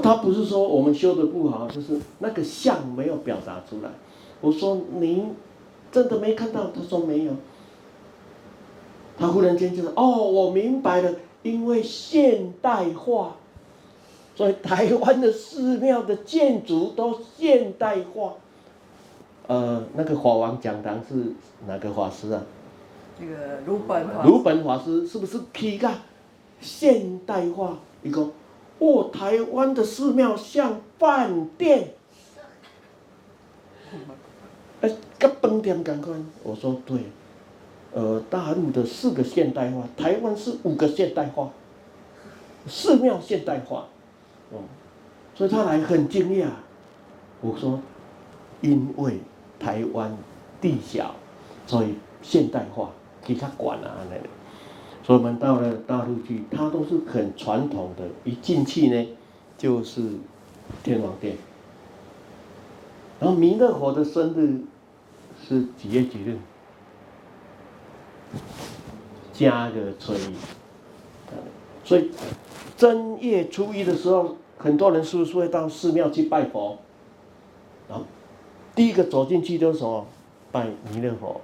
[0.00, 3.90] 他不是说我们修的不好，就是那个相没有表达出来。
[4.40, 5.34] 我说您
[5.92, 6.68] 真的没看到？
[6.68, 7.32] 他说没有。
[9.16, 13.36] 他忽然间就说：“哦，我明白了，因为现代化，
[14.34, 18.34] 所以台湾的寺庙的建筑都现代化。”
[19.46, 21.32] 呃，那个法王讲堂是
[21.66, 22.42] 哪个法师啊？
[23.20, 24.24] 这个鲁本法。
[24.24, 25.88] 鲁本法师是不是批个
[26.60, 28.28] 现代化一个？
[28.78, 31.94] 哦，台湾的寺庙像饭店，
[34.80, 36.26] 哎，跟饭店同款。
[36.42, 36.98] 我说对，
[37.92, 41.50] 呃，大陆的四个现代化，台湾是五个现代化，
[42.66, 43.86] 寺庙现代化，
[44.50, 44.58] 哦，
[45.34, 46.48] 所以他来很惊讶。
[47.40, 47.80] 我说，
[48.60, 49.20] 因为
[49.58, 50.16] 台湾
[50.60, 51.14] 地小，
[51.66, 52.90] 所以现代化
[53.24, 54.28] 给他管了那个。
[55.04, 59.06] 所以我们到了大陆去，它都是很传统的，一进去呢，
[59.58, 60.00] 就是
[60.82, 61.36] 天王殿。
[63.20, 64.62] 然后弥勒佛的生日
[65.46, 66.38] 是几月几日？
[69.34, 70.34] 加个初一。
[71.84, 72.10] 所以
[72.78, 76.78] 正月初一的时候，很多人是不是会到寺庙去拜佛？
[77.90, 78.06] 然后
[78.74, 80.06] 第一个走进去就是什么？
[80.50, 81.42] 拜弥勒佛。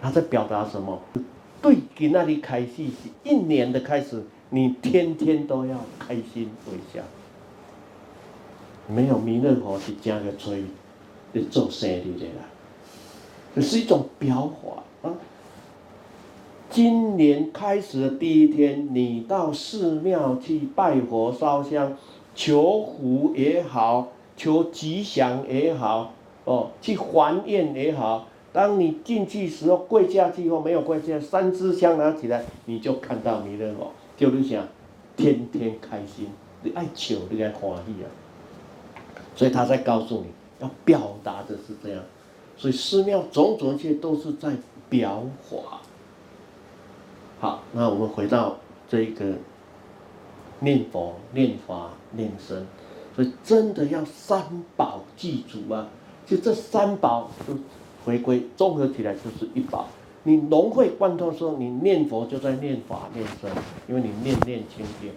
[0.00, 1.00] 他在表达什么？
[1.64, 7.00] 对，给那里开始是一年的开始，你天天都要开心微笑。
[8.86, 10.62] 没有弥勒佛是加个吹，
[11.32, 12.44] 你做生日的啦，
[13.54, 15.14] 这是一种表法啊。
[16.68, 21.96] 今年开始的第一天，你到寺庙去拜佛烧香，
[22.34, 26.12] 求福也好，求吉祥也好，
[26.44, 28.28] 哦，去还愿也好。
[28.54, 34.64] 当你进去时候，跪下去以后没有跪下，三支香拿起来，你就看到弥勒佛，就是想
[35.16, 36.28] 天天开心，
[36.62, 38.06] 你爱求你爱欢喜啊。
[39.34, 40.26] 所以他在告诉你
[40.60, 42.00] 要表达的是这样，
[42.56, 44.52] 所以寺庙种种一切都是在
[44.88, 45.80] 表法。
[47.40, 48.56] 好，那我们回到
[48.88, 49.34] 这个
[50.60, 52.64] 念佛、念法、念僧，
[53.16, 54.40] 所以真的要三
[54.76, 55.88] 宝记住啊！
[56.24, 57.28] 就这三宝
[58.04, 59.86] 回归综合起来就是一宝。
[60.24, 63.50] 你融会贯通说，你念佛就在念法、念僧，
[63.88, 65.10] 因为你念念清净。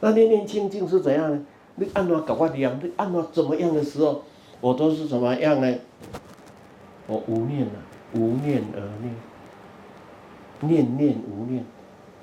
[0.00, 1.44] 那念念清净是怎样呢？
[1.76, 4.22] 你按照搞法一样，你按照怎么样的时候，
[4.60, 5.74] 我都是怎么样呢？
[7.06, 7.78] 我无念啊，
[8.14, 9.14] 无念而念，
[10.60, 11.64] 念念无念。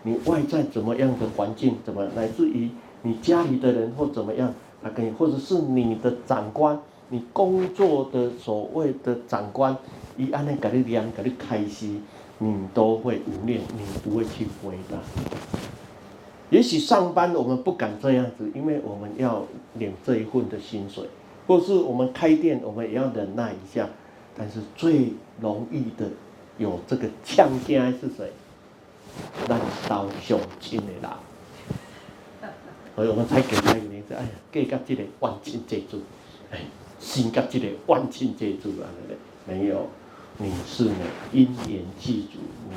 [0.03, 2.69] 你外在怎么样的环境，怎么乃至于
[3.03, 6.79] 你家里的人或怎么样，他跟你，或者是你的长官，
[7.11, 9.77] 你工作的所谓的长官，
[10.17, 12.01] 一按那给你量，给你开心，
[12.39, 14.97] 你都会无念，你不会去回答。
[16.49, 21.03] 也许上班我们不敢这样子，因为我们要领这一份的薪水，
[21.45, 23.87] 或是我们开店，我们也要忍耐一下。
[24.33, 26.09] 但是最容易的
[26.57, 28.31] 有这个呛声是谁？
[29.45, 32.49] 咱道上亲的人，
[32.95, 34.13] 所以我们才给他一个名字。
[34.13, 35.99] 哎呀，给个这个万亲这主，
[36.49, 36.59] 哎，
[37.01, 38.87] 新个这个万亲借主啊，
[39.45, 39.87] 没有，
[40.37, 40.95] 你是呢
[41.33, 42.37] 因缘具足，
[42.69, 42.75] 你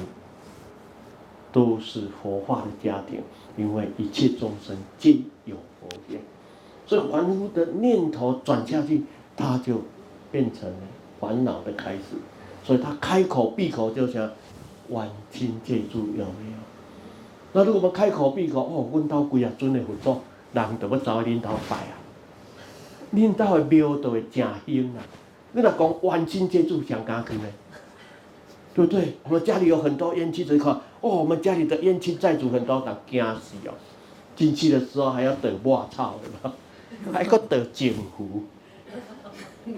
[1.52, 3.20] 都是佛化的家庭，
[3.56, 6.20] 因为一切众生皆有佛缘，
[6.86, 9.04] 所以凡夫的念头转下去，
[9.36, 9.82] 他就
[10.32, 10.72] 变成
[11.20, 12.16] 烦恼的开始，
[12.64, 14.28] 所以他开口闭口就想。
[14.90, 16.58] 万亲借主有没有？
[17.54, 20.20] 那如果我们开口闭口哦，阮兜几啊尊的佛祖，
[20.52, 21.96] 人就要走恁兜拜啊，
[23.14, 25.00] 恁兜的庙都会诚香啊。
[25.52, 27.44] 你若讲万亲皆主上家去呢，
[28.74, 29.14] 对不对？
[29.22, 33.74] 我们家里有很多冤亲债主，哦，我们家里的冤亲债主很多，人惊死哦。
[34.34, 36.52] 进去的时候还要得袜草的，
[37.12, 38.42] 还要等净符，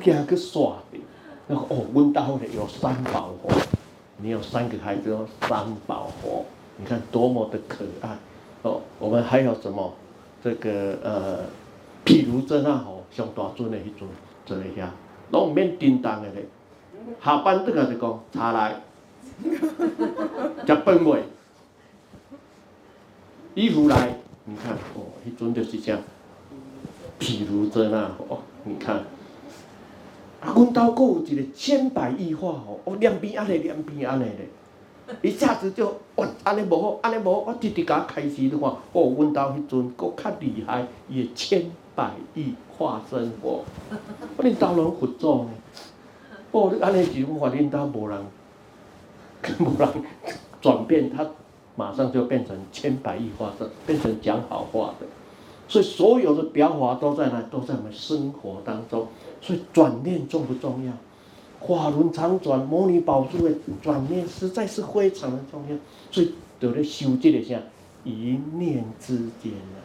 [0.03, 0.99] 惊去刷的。
[1.47, 3.51] 那个哦，阮兜的有三宝佛。
[4.19, 6.47] 你有三个孩子哦，三宝佛，
[6.79, 8.17] 你看多么的可爱
[8.63, 8.81] 哦。
[8.99, 9.93] 我们还有什么？
[10.43, 11.39] 这个呃，
[12.05, 14.11] 譬如这那好，上大尊的迄尊
[14.45, 14.91] 坐一下，
[15.31, 16.45] 拢唔免叮当的咧。
[17.23, 18.81] 下班顿啊就讲茶来，
[20.67, 21.23] 食饭未？
[23.55, 26.01] 衣服来，你看哦，迄阵就是这样。
[27.19, 28.97] 譬如这那哦，你看。
[30.41, 34.49] 啊，阮兜阁有一个千百亿化吼，哦，两边安尼，两边安尼咧，
[35.23, 43.65] 一下子就哇，安尼无好，安尼无好，我直直甲开始的话，哦，阮兜迄阵阁较厉害，也千百亿化身佛，
[44.37, 45.51] 我恁兜拢佛祖呢，
[46.51, 48.21] 哦，你安尼是我话恁兜无人，
[49.61, 49.89] 无人
[50.61, 51.27] 转变，他
[51.77, 55.07] 马上就变成千百亿化身，变成讲好话的。
[55.69, 57.43] 所以所有的表法都在那？
[57.43, 59.07] 都在我们生活当中。
[59.41, 60.93] 所以转念重不重要？
[61.67, 65.77] 法轮常转，摩尼宝珠的转念实在是非常的重要。
[66.11, 67.61] 所以得了修这个像
[68.05, 69.79] 一念之间啊！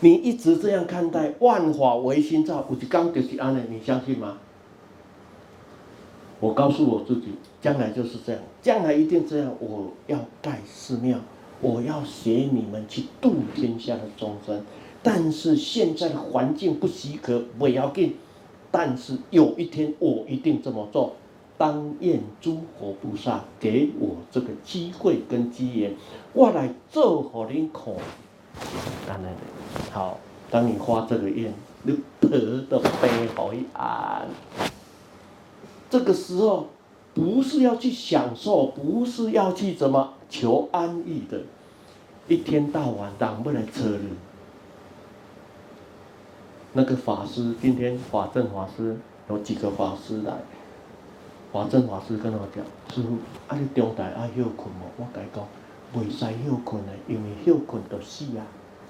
[0.00, 4.38] 你一直这样看待，万法唯心造，有一天就是安尼，你相信吗？
[6.40, 7.28] 我告诉我自己，
[7.62, 9.54] 将来就是这样，将来一定这样。
[9.60, 11.18] 我要盖寺庙。
[11.60, 14.62] 我要携你们去度天下的众生，
[15.02, 18.16] 但是现在的环境不许可，不要紧。
[18.74, 21.14] 但是有一天我一定这么做。
[21.56, 25.94] 当愿诸佛菩萨给我这个机会跟机缘，
[26.32, 27.94] 我来做好你看。
[29.06, 30.18] 当然的，好，
[30.50, 32.28] 当你发这个愿，你得
[32.68, 34.26] 的悲回安。
[35.88, 36.66] 这个时候
[37.14, 41.42] 不是要去享受，不是要去怎么求安逸的。
[42.26, 44.00] 一天到晚，当不来车了。
[46.76, 48.96] 那个法师今天法正法师
[49.30, 50.32] 有几个法师来，
[51.52, 55.46] 法正法师跟我讲：“师父，啊你中台爱休困无？”我甲伊讲
[55.94, 58.42] ：“袂使休困的，因为休困就死啊！”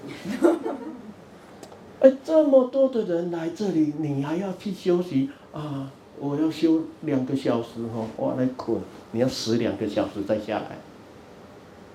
[2.01, 5.91] 哎、欸，这么多的人来这里，你还要去休息啊？
[6.19, 8.79] 我要休两个小时吼，我来困，
[9.11, 10.77] 你要死两个小时再下来，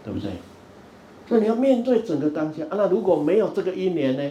[0.04, 0.30] 对不对？
[1.28, 2.70] 所以你要面对整个当下啊！
[2.72, 4.30] 那如果没有这个因缘呢？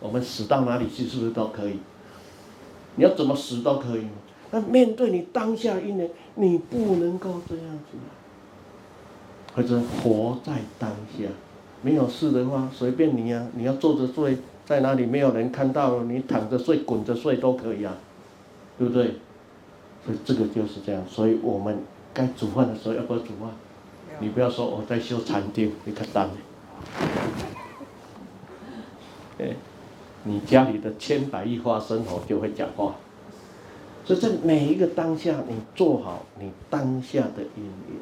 [0.00, 1.78] 我们死到哪里去是不是都可以？
[2.96, 4.06] 你要怎么死都可以。
[4.50, 7.96] 那面对你当下的因，你不能够这样子。
[9.54, 11.26] 或者活在当下，
[11.82, 13.46] 没有事的话，随便你啊！
[13.54, 17.96] 你要坐着睡，在哪里没有人看到了，你躺着睡、滚着睡都可以啊，
[18.78, 19.16] 对不对？
[20.06, 21.04] 所以这个就是这样。
[21.08, 21.78] 所以我们
[22.14, 23.50] 该煮饭的时候要不要煮饭？
[24.20, 26.30] 你不要说我在修禅定，你看单
[29.38, 29.54] 哎，
[30.24, 32.94] 你家里的千百亿化身佛就会讲话，
[34.04, 37.98] 所以在每一个当下，你做好你当下的因缘。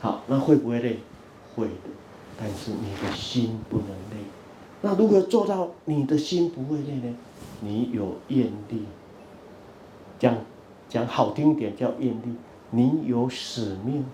[0.00, 0.98] 好，那会不会累？
[1.54, 1.90] 会的，
[2.38, 4.24] 但是你的心不能累。
[4.82, 7.14] 那如何做到你的心不会累呢？
[7.60, 8.84] 你有愿力，
[10.18, 10.36] 讲
[10.88, 12.36] 讲好听点叫愿力。
[12.70, 14.04] 你有使命，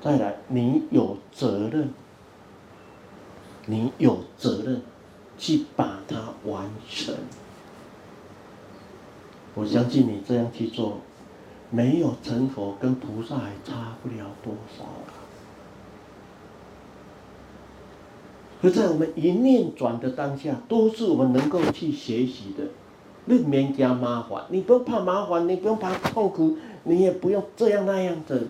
[0.00, 1.90] 再来你有责任，
[3.66, 4.80] 你有责任
[5.38, 7.14] 去把它完成。
[9.54, 10.98] 我相信你这样去做，
[11.70, 15.14] 没有成佛跟菩萨还差不了多少啊。
[18.60, 22.64] 而在我们一念转的当下，都是我们能够去学习的。
[23.26, 28.42] 你免惊麻烦，你不用怕麻烦，你不用怕痛苦，你也不用这样那样的，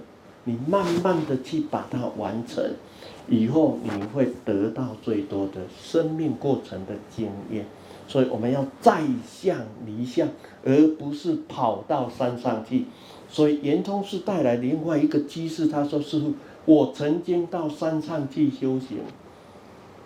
[0.45, 2.65] 你慢慢的去把它完成，
[3.29, 7.67] 以后你会得到最多的生命过程的经验。
[8.07, 10.27] 所以我们要在相离相，
[10.65, 12.87] 而不是跑到山上去。
[13.29, 16.33] 所以圆通是带来另外一个机制，他说：“师父，
[16.65, 19.01] 我曾经到山上去修行，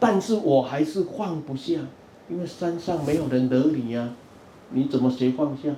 [0.00, 1.78] 但是我还是放不下，
[2.28, 4.12] 因为山上没有人惹你呀。”
[4.74, 5.68] 你怎么学放下？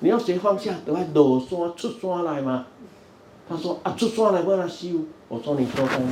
[0.00, 2.66] 你要学放下，都要落山出山来嘛。
[3.48, 4.88] 他说啊，出山来不要修。
[5.28, 6.06] 我说你坐在那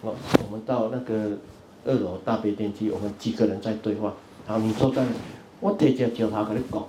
[0.00, 1.36] 我我们到那个
[1.84, 4.14] 二楼大悲殿去，我们几个人在对话。
[4.46, 5.16] 好，你坐在那里，
[5.60, 6.86] 我提着脚头跟你讲。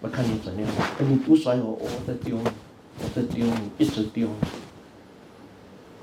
[0.00, 0.66] 我看你怎样，
[0.98, 2.44] 你不甩我，我在丢你，
[2.98, 4.28] 我在丢你，一直丢。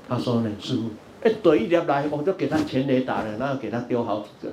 [0.08, 0.90] 他说呢，师傅，
[1.28, 4.52] 一队一入来，我就给他全垒打了，然后给他丢好几个。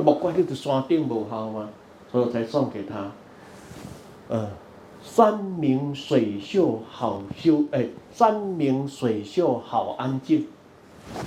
[0.00, 1.70] 莫怪你的山顶无效吗？
[2.12, 3.10] 所以我才送给他。
[4.28, 4.48] 呃，
[5.06, 10.48] 山明水秀好修，哎、山明水秀好安静。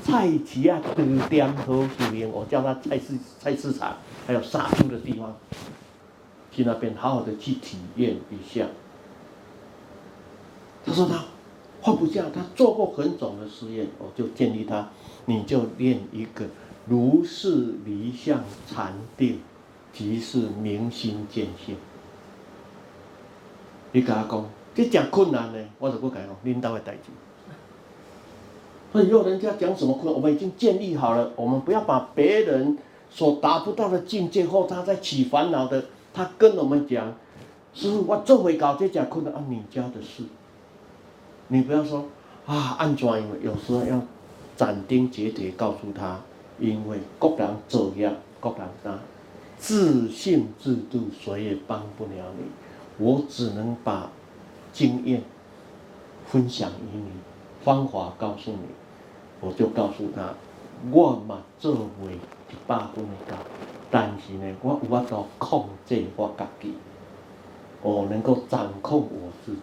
[0.04, 3.96] 菜市啊，猪店好修行，我叫他菜市菜市场，
[4.28, 5.34] 还有杀猪的地方，
[6.52, 8.68] 去那边好好的去体验一下。
[10.86, 11.24] 他说他
[11.82, 14.90] 放不下，他做过很种的实验，我就建议他，
[15.26, 16.46] 你就练一个。
[16.86, 19.40] 如是离相禅定，
[19.94, 21.78] 即是明心见性。
[23.92, 27.12] 你跟他讲，这讲困难呢，我就不敢讲，领导的代志。
[28.92, 32.78] 所以以后人家讲什么困难，我们已经建立好了，我们不要把别人
[33.10, 37.14] 所达不到的境界或他在起烦恼的，他跟我们讲，
[37.74, 40.24] 师父，我做回搞这讲困难，按你家的事。
[41.48, 42.06] 你不要说
[42.46, 44.02] 啊，按怎样，有时候要
[44.56, 46.20] 斩钉截铁告诉他。
[46.62, 49.00] 因为各人这样，各人那，
[49.58, 52.44] 自信自度，谁也帮不了你。
[53.00, 54.12] 我只能把
[54.72, 55.24] 经验
[56.28, 57.10] 分享与你，
[57.64, 58.60] 方法告诉你。
[59.42, 60.34] 我就告诉他，
[60.92, 61.72] 我嘛做
[62.04, 63.38] 为一百分的高，
[63.90, 66.74] 但是呢，我有法度控制我自己，
[67.82, 69.62] 我能够掌控我自己。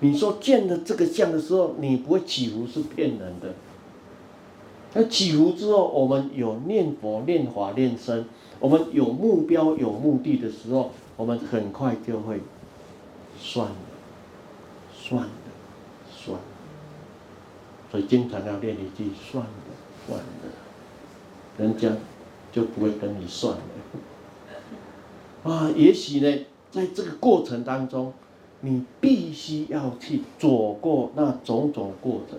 [0.00, 3.54] 你说见了这个相的时候，你不会起伏是骗人的。
[4.92, 8.26] 那起伏之后，我们有念佛、念法、念身，
[8.58, 10.90] 我们有目标、有目的的时候，
[11.20, 12.40] 我们很快就会
[13.38, 13.74] 算了，
[14.90, 15.28] 算了，
[16.10, 16.42] 算了。
[17.90, 19.50] 所以经常要练一句算了，
[20.06, 20.24] 算了，
[21.58, 21.90] 人家
[22.50, 23.60] 就不会跟你算了。
[25.44, 28.14] 啊，也许呢，在这个过程当中，
[28.62, 32.38] 你必须要去走过那种种过程。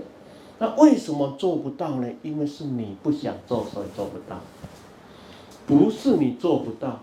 [0.58, 2.12] 那为什么做不到呢？
[2.24, 4.40] 因为是你不想做，所以做不到。
[5.68, 7.00] 不是你做不到，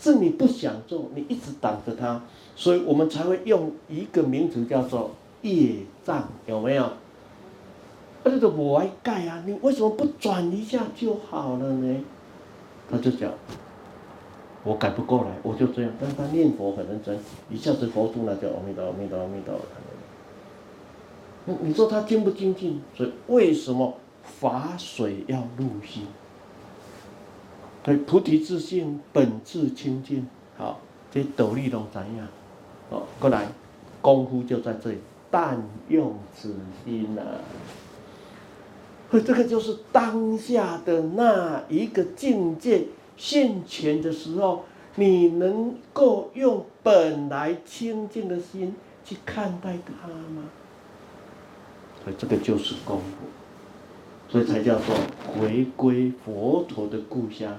[0.00, 2.22] 是你不想做，你一直挡着它，
[2.56, 5.10] 所以我们才会用一个名词叫做
[5.42, 6.90] 业障，有没有？
[8.24, 12.04] 那这个我爱盖啊，你为什么不转一下就好了呢？
[12.90, 13.30] 他就讲，
[14.64, 15.92] 我改不过来，我就这样。
[16.00, 17.18] 但是他念佛很认真，
[17.50, 19.54] 一下子佛珠那叫阿弥陀阿弥陀阿弥陀。
[21.62, 22.80] 你说他精不精进？
[22.96, 26.06] 所以为什么法水要入心？
[27.82, 30.26] 对，菩提自性本自清净。
[30.56, 32.28] 好，这道理都怎样？
[32.90, 33.48] 哦，过来，
[34.02, 34.98] 功夫就在这里，
[35.30, 36.54] 但用此
[36.84, 37.40] 心呐、啊。
[39.10, 42.84] 所以这个就是当下的那一个境界
[43.16, 44.64] 现前的时候，
[44.96, 48.74] 你能够用本来清净的心
[49.04, 50.44] 去看待它吗？
[52.04, 53.26] 所以这个就是功夫，
[54.28, 54.94] 所以才叫做
[55.26, 57.58] 回归佛陀的故乡，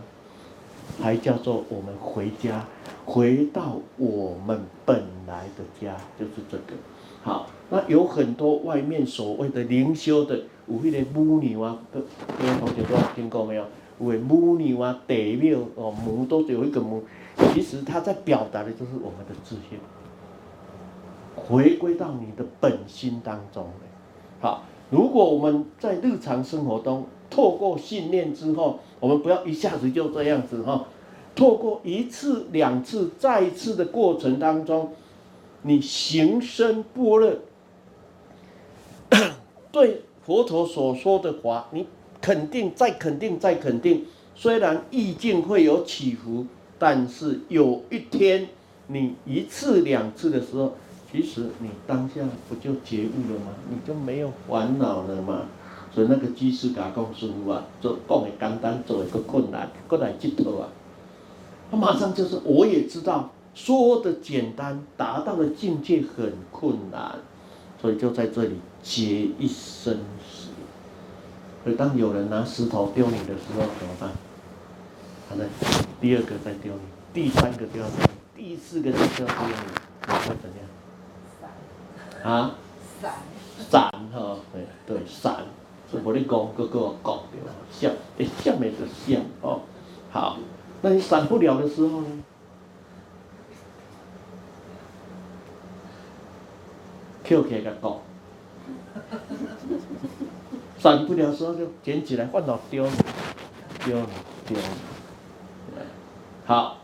[1.00, 2.66] 还叫做我们回家，
[3.06, 6.74] 回到我们本来的家，就是这个。
[7.24, 10.36] 好，那有很多外面所谓的灵修的，
[10.68, 13.64] 有那个母牛啊，各位同学都听过没有？
[14.00, 17.04] 有个母娘啊，地庙哦，母都是有一个母，
[17.54, 19.80] 其实它在表达的就是我们的自信。
[21.36, 23.68] 回归到你的本心当中。
[24.40, 30.86] 好，如果我们在日常生活中透过训练之后，我们不要一下子就这样子哈，
[31.34, 34.94] 透过一次、两次、再一次的过程当中，
[35.64, 37.34] 你行深般若，
[39.72, 41.88] 对佛陀所说的话，你
[42.22, 44.06] 肯定、再肯定、再肯定。
[44.36, 46.46] 虽然意境会有起伏，
[46.78, 48.50] 但是有一天
[48.88, 50.74] 你一次、两次的时候。
[51.14, 53.48] 其实你当下不就觉悟了吗？
[53.70, 55.42] 你就没有烦恼了吗？
[55.94, 60.70] 所以那个居士甲讲师傅啊，做讲的简单，做一个困难，过来接头啊。
[61.70, 67.20] 他马上就是，我也知道说的简单，达到的境界很困难，
[67.82, 70.50] 所以就在这里结一生死。
[71.64, 74.10] 所以当有人拿石头丢你的时候怎么办？
[75.30, 75.48] 好的，
[76.02, 76.82] 第二个再丢你，
[77.14, 79.54] 第三个丢你，第四个再丢你，
[80.08, 82.32] 你会怎样？
[82.34, 82.56] 啊，
[83.02, 83.14] 散，
[83.70, 85.46] 散哈，对对散，
[85.92, 87.52] 所以我你讲，哥哥讲对吧？
[87.70, 89.60] 想，一想没得想哦。
[90.10, 90.38] 好，
[90.82, 92.24] 那你散不了的时候呢
[97.26, 97.98] ？Q K 个讲，
[100.80, 102.88] 散不了的时候就捡起来换到丢，
[103.84, 104.02] 丢
[104.48, 104.58] 丢。
[106.46, 106.78] 好，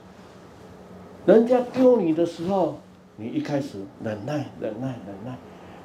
[1.26, 2.80] 人家丢你的时候。
[3.20, 5.36] 你一开始忍耐，忍耐，忍耐，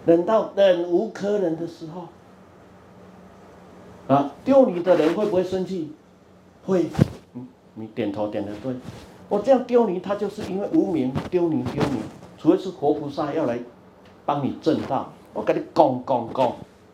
[0.04, 2.08] 忍到忍无可忍的时候，
[4.12, 5.92] 啊，丢你的人会不会生气？
[6.64, 6.86] 会，
[7.34, 8.74] 嗯，你点头点的对，
[9.28, 11.98] 我这样丢你，他就是因为无名丢你丢你，
[12.38, 13.58] 除非是活菩萨要来
[14.24, 16.46] 帮你正道，我跟你讲讲讲，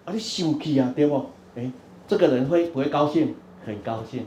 [0.04, 1.26] 啊，你生气啊，对不？
[1.56, 1.70] 哎，
[2.06, 3.34] 这个人会不会高兴？
[3.66, 4.24] 很高兴，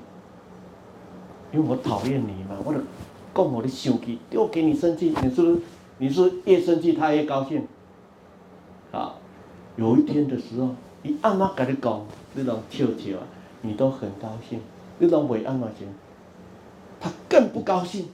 [1.51, 2.79] 因为我讨厌你嘛，我就
[3.33, 5.61] 讲我的生气，丢给你生气，你是不是？
[5.97, 7.67] 你是越生气，他越高兴。
[8.91, 9.13] 啊，
[9.75, 10.69] 有一天的时候，
[11.03, 12.01] 你按妈跟你讲
[12.33, 13.23] 那种笑笑啊，
[13.61, 14.61] 你都很高兴。
[14.99, 15.87] 那种为按妈行，
[16.99, 18.07] 他更不高兴。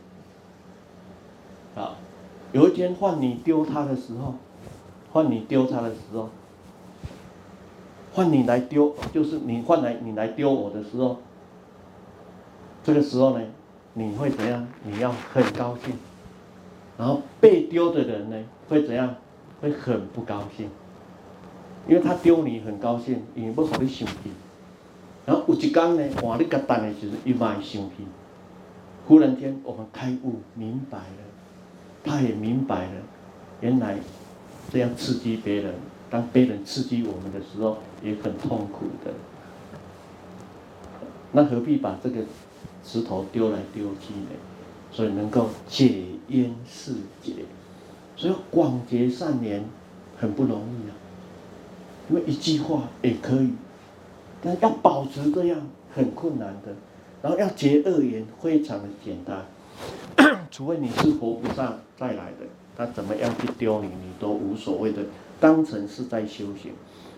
[1.76, 1.96] 好，
[2.54, 4.36] 有一天换你丢他的时候，
[5.12, 6.30] 换你丢他的时候，
[8.14, 11.18] 换你来丢，就是你换来你来丢我的时候，
[12.84, 13.46] 这个时候呢，
[13.94, 14.68] 你会怎样？
[14.84, 15.94] 你要很高兴。
[16.98, 18.38] 然后被丢的人呢，
[18.70, 19.16] 会怎样？
[19.60, 20.70] 会很不高兴，
[21.88, 24.32] 因为他丢你很高兴，因为不好你生气。
[25.26, 28.06] 然后有一天呢，换你个单的时候，又蛮生气。
[29.08, 31.24] 忽然间，我们开悟明白了，
[32.04, 33.02] 他也明白了，
[33.62, 33.98] 原来
[34.70, 35.76] 这样刺激别人，
[36.10, 39.14] 当别人刺激我们的时候，也很痛苦的。
[41.32, 42.22] 那何必把这个
[42.84, 44.30] 石头丢来丢去呢？
[44.92, 47.34] 所以能够解冤释结，
[48.16, 49.64] 所以广结善缘
[50.18, 50.96] 很不容易啊。
[52.10, 53.52] 因为一句话也可以，
[54.42, 55.60] 但要保持这样
[55.94, 56.74] 很困难的。
[57.22, 59.46] 然后要结恶缘非常的简单，
[60.52, 62.46] 除非你是活菩萨再来的，
[62.76, 65.02] 他怎么样去丢你，你都无所谓的，
[65.40, 66.72] 当成是在修行。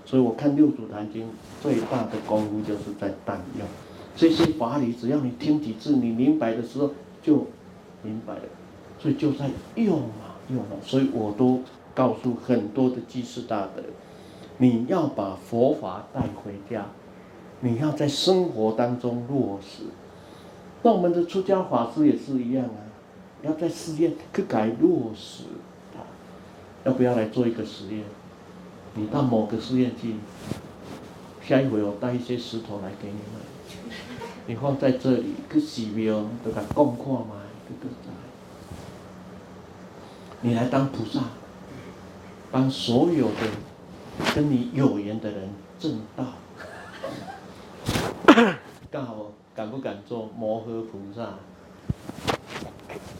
[0.05, 1.27] 所以我看六祖坛经
[1.61, 3.67] 最大的功夫就是在担用
[4.15, 7.45] 这些法理，只要你听几次，你明白的时候就。
[8.01, 8.43] 明白了，
[8.97, 11.59] 所以就在用啊用啊，所以我都
[11.93, 13.83] 告诉很多的居士大德，
[14.59, 16.85] 你要把佛法带回家，
[17.61, 19.83] 你要在生活当中落实。
[20.83, 22.79] 那我们的出家法师也是一样啊，
[23.41, 25.43] 要在寺院去改落实
[25.93, 25.99] 它。
[26.83, 28.03] 要不要来做一个实验？
[28.95, 30.15] 你到某个寺院去，
[31.41, 33.41] 下一回我带一些石头来给你们，
[34.47, 37.35] 你放在这里去寺庙，都给供看嘛。
[40.41, 41.21] 你来当菩萨，
[42.49, 43.47] 帮所有的
[44.35, 45.49] 跟你有缘的人
[45.79, 46.25] 正道。
[48.91, 51.21] 刚好敢不敢做摩诃菩萨？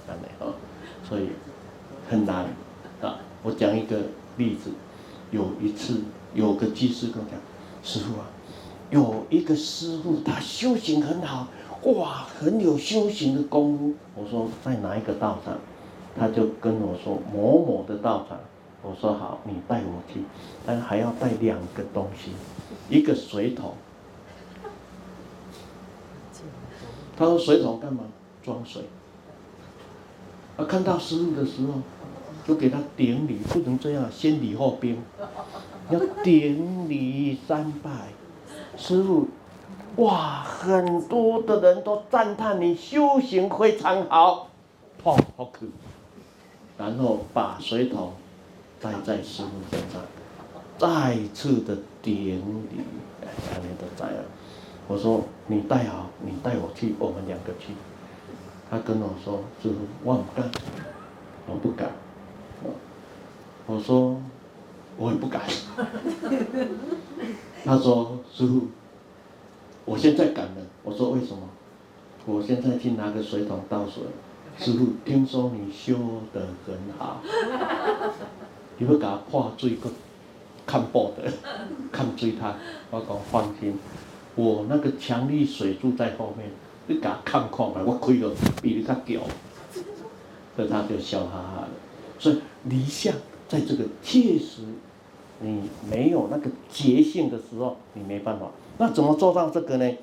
[0.08, 0.54] 难的哦，
[1.04, 1.30] 所以
[2.10, 2.46] 很难
[3.02, 3.20] 啊。
[3.44, 3.98] 我讲一个
[4.38, 4.72] 例子，
[5.32, 6.02] 有一次
[6.34, 7.40] 有个居士跟我讲
[7.84, 8.26] ：“师傅啊，
[8.90, 11.48] 有一个师傅他修行很好。”
[11.84, 13.94] 哇，很有修行的功夫。
[14.16, 15.58] 我说在哪一个道场？
[16.20, 18.38] 他就跟我说某某的道场。
[18.82, 20.22] 我说好，你带我去，
[20.66, 22.32] 但还要带两个东西，
[22.90, 23.74] 一个水桶。
[27.18, 28.04] 他说水桶干嘛？
[28.42, 28.84] 装水。
[30.56, 31.74] 啊，看到师父的时候，
[32.48, 35.02] 就给他顶礼，不能这样，先礼后兵，
[35.90, 37.90] 要顶礼三拜，
[38.78, 39.28] 师父。
[39.98, 44.48] 哇，很多的人都赞叹你修行非常好，
[45.04, 45.66] 哦，好可。
[46.78, 48.14] 然后把水桶
[48.82, 50.02] 戴在师父身上，
[50.78, 52.82] 再次的典礼，
[53.22, 54.24] 哎，下面都在了。
[54.88, 57.74] 我说你带好，你带我去，我们两个去。
[58.72, 60.52] 他跟我说：“师父，我不敢，
[61.48, 61.92] 我不敢。”
[63.68, 64.22] 我说
[64.98, 65.42] ：“我也不敢。”
[67.66, 68.68] 他说：“师父，
[69.86, 71.50] 我现在敢了。”我说：“为什么？”
[72.26, 74.04] 我现在去拿个水桶倒水。
[74.58, 75.96] 师父，听说你修
[76.34, 77.22] 得很好，
[78.80, 79.90] 你要给他破水个
[80.66, 81.32] 看报的，
[81.92, 82.56] 看水他，
[82.90, 83.78] 我讲放心。
[84.36, 86.50] 我那个强力水柱在后面，
[86.88, 89.22] 你给他看看吧，我开个比你较强，
[90.56, 91.68] 所以他就笑哈哈的。
[92.18, 93.14] 所以离相
[93.48, 94.62] 在这个切实，
[95.42, 98.48] 你没有那个觉性的时候，你没办法。
[98.78, 99.98] 那怎么做到这个呢？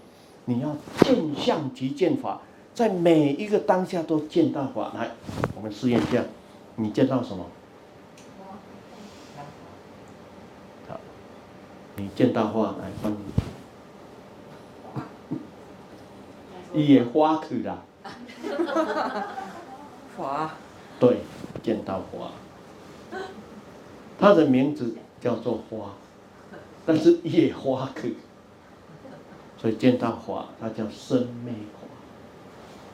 [0.45, 2.43] 你要见相即见法，
[2.75, 4.93] 在每一个当下都见到法。
[4.95, 5.13] 来，
[5.57, 6.23] 我们试验一下，
[6.77, 7.47] 你见到什么？
[11.97, 13.19] 你见到花，来帮你。
[16.75, 17.83] 伊也花去啦，
[20.15, 20.55] 花，
[21.01, 21.21] 对，
[21.63, 22.31] 见到花，
[24.19, 25.93] 它的名字叫做花，
[26.85, 28.17] 但是也花去，
[29.57, 31.89] 所以见到花，它叫生灭花，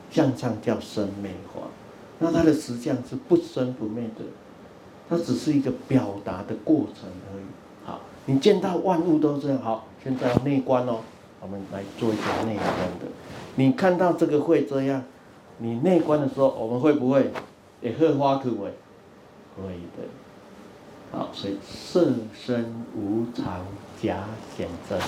[0.09, 1.63] 向上叫生灭花，
[2.19, 4.23] 那它的实相是不生不灭的，
[5.09, 7.43] 它只是一个表达的过程而已。
[8.25, 10.99] 你见到万物都这样，好，现在要内观哦，
[11.41, 12.67] 我们来做一下内观
[12.99, 13.07] 的。
[13.55, 15.03] 你看到这个会这样，
[15.57, 17.31] 你内观的时候，我们会不会
[17.81, 18.73] 也荷花可为？
[19.55, 20.07] 会的。
[21.11, 23.65] 好，所以色身无常
[24.01, 24.23] 假
[24.55, 24.99] 显真，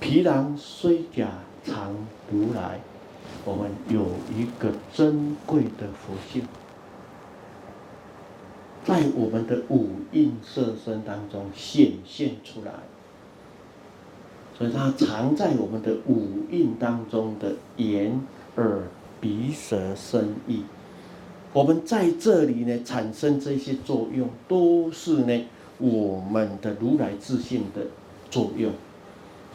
[0.00, 1.28] 皮囊虽假
[1.64, 1.94] 常
[2.30, 2.80] 如来。
[3.46, 4.00] 我们有
[4.34, 6.46] 一个珍贵的佛性，
[8.84, 12.72] 在我们的五蕴色身当中显现出来。
[14.56, 18.20] 所以它藏在我们的五蕴当中的眼、
[18.54, 18.82] 耳、
[19.20, 20.62] 鼻、舌、身、意，
[21.52, 25.44] 我们在这里呢产生这些作用，都是呢
[25.78, 27.86] 我们的如来自性的
[28.30, 28.70] 作用。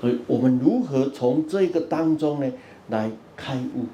[0.02, 2.52] 所以我们如何从这个当中呢
[2.90, 3.86] 来开悟，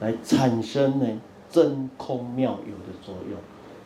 [0.00, 1.20] 来产生呢
[1.50, 3.38] 真空妙有的作用？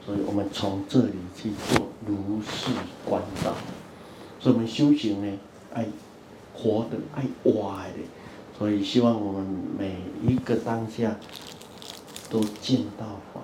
[0.05, 2.73] 所以我们从这里去做如是
[3.05, 3.55] 观照。
[4.39, 5.39] 所以我们修行呢，
[5.75, 5.87] 爱
[6.55, 8.05] 活的，爱活的，
[8.59, 9.47] 所以希望我们
[9.79, 11.17] 每一个当下
[12.31, 13.41] 都见到法。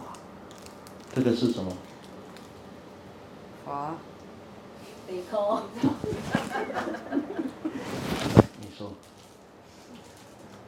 [1.15, 1.73] 这个是什么？
[3.65, 3.95] 法。
[5.07, 5.63] 地空。
[8.61, 8.93] 你说。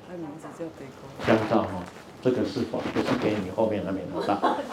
[0.07, 1.27] 他名字叫地空。
[1.27, 1.83] 将照哈，
[2.23, 4.57] 这个是法，就是给你后面还没拿到。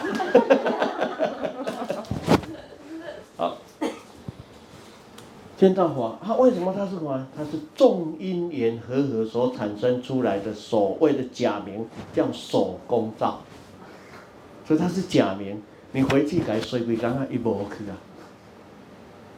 [5.56, 7.26] 见到法，它为什么它是什么？
[7.34, 13.40] 它是众因缘和合所产生出来的所谓的假名，叫手工皂。
[14.66, 17.96] 所以它是假名，你回去改水鬼刚刚一模去啊。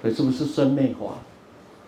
[0.03, 1.19] 所以是不是生灭法？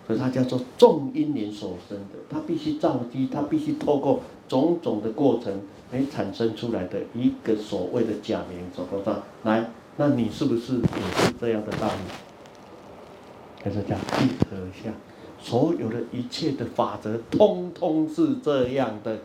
[0.07, 4.21] 所以它叫做众因缘所生的，它必须造机，它必须透过
[4.51, 5.61] 种种的过程
[5.93, 9.23] 来产生出来的一个所谓的假名手工皂。
[9.43, 13.63] 来，那你是不是也是这样的道理？
[13.63, 14.93] 还是叫一合相，
[15.39, 19.19] 所有的一切的法则，通通是这样的。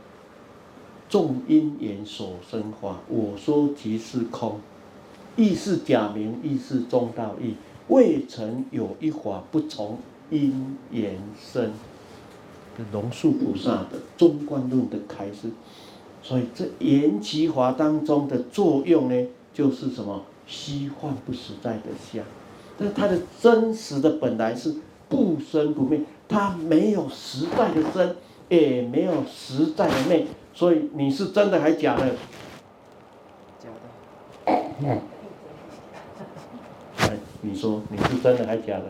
[1.08, 4.60] 众因缘所生法，我说即是空，
[5.34, 7.54] 亦是假名，亦是中道义。
[7.88, 9.98] 未曾有一法不从
[10.30, 11.72] 因缘生。
[12.92, 15.50] 龙树菩萨的中观论的开示，
[16.22, 22.24] 所以这缘起法当中的作用呢，就是什么虚幻不实在的相。
[22.78, 24.74] 但它的真实的本来是
[25.08, 28.16] 不生不灭，它没有实在的生，
[28.48, 32.10] 也没有实在的灭，所以你是真的还是假的？
[33.58, 33.70] 假
[34.44, 34.52] 的。
[34.80, 35.00] 嗯。
[36.98, 38.84] 来，你说你是真的还是假的？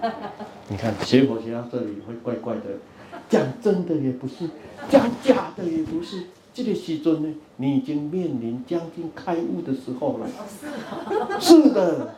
[0.68, 2.62] 你看学佛学到这里会怪怪的，
[3.28, 4.48] 讲真的也不是，
[4.88, 6.24] 讲假的也不是。
[6.54, 10.26] 这个时阵呢，你已经面临将近开悟的时候了。
[11.40, 12.10] 是的，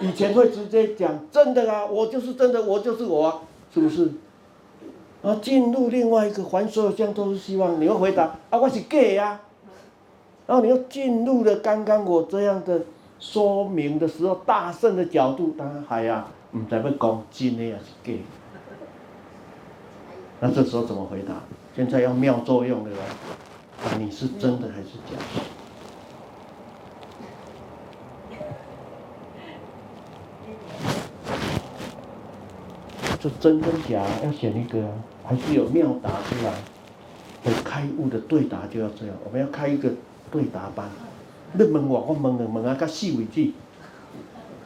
[0.00, 3.40] 以前会直接讲真的啊，我就是真的，我就是我啊，
[3.72, 4.10] 是不是？
[5.22, 9.40] 啊，进入另外一个还所有相都是希望，你会回答啊，我是 gay 呀。
[10.46, 12.80] 然后你又进入了刚刚我这样的
[13.20, 18.12] 说明的时候，大圣的角度，当然还呀，唔知要讲真的还是假。
[20.40, 21.34] 那这时候怎么回答？
[21.74, 25.42] 现在要妙作用的人，啊，你是真的还是假的？
[33.20, 34.88] 这真跟假要选一个，
[35.24, 36.54] 还是有妙答出来？
[37.44, 39.90] 有开悟的对答就要这样，我们要开一个
[40.30, 40.88] 对答班。
[41.52, 43.50] 你问我，我问你，问啊，到死为止。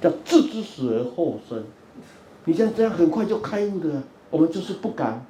[0.02, 1.64] 叫置之死而后生。
[2.44, 5.24] 你像这样很快就开悟的，我们就是不敢。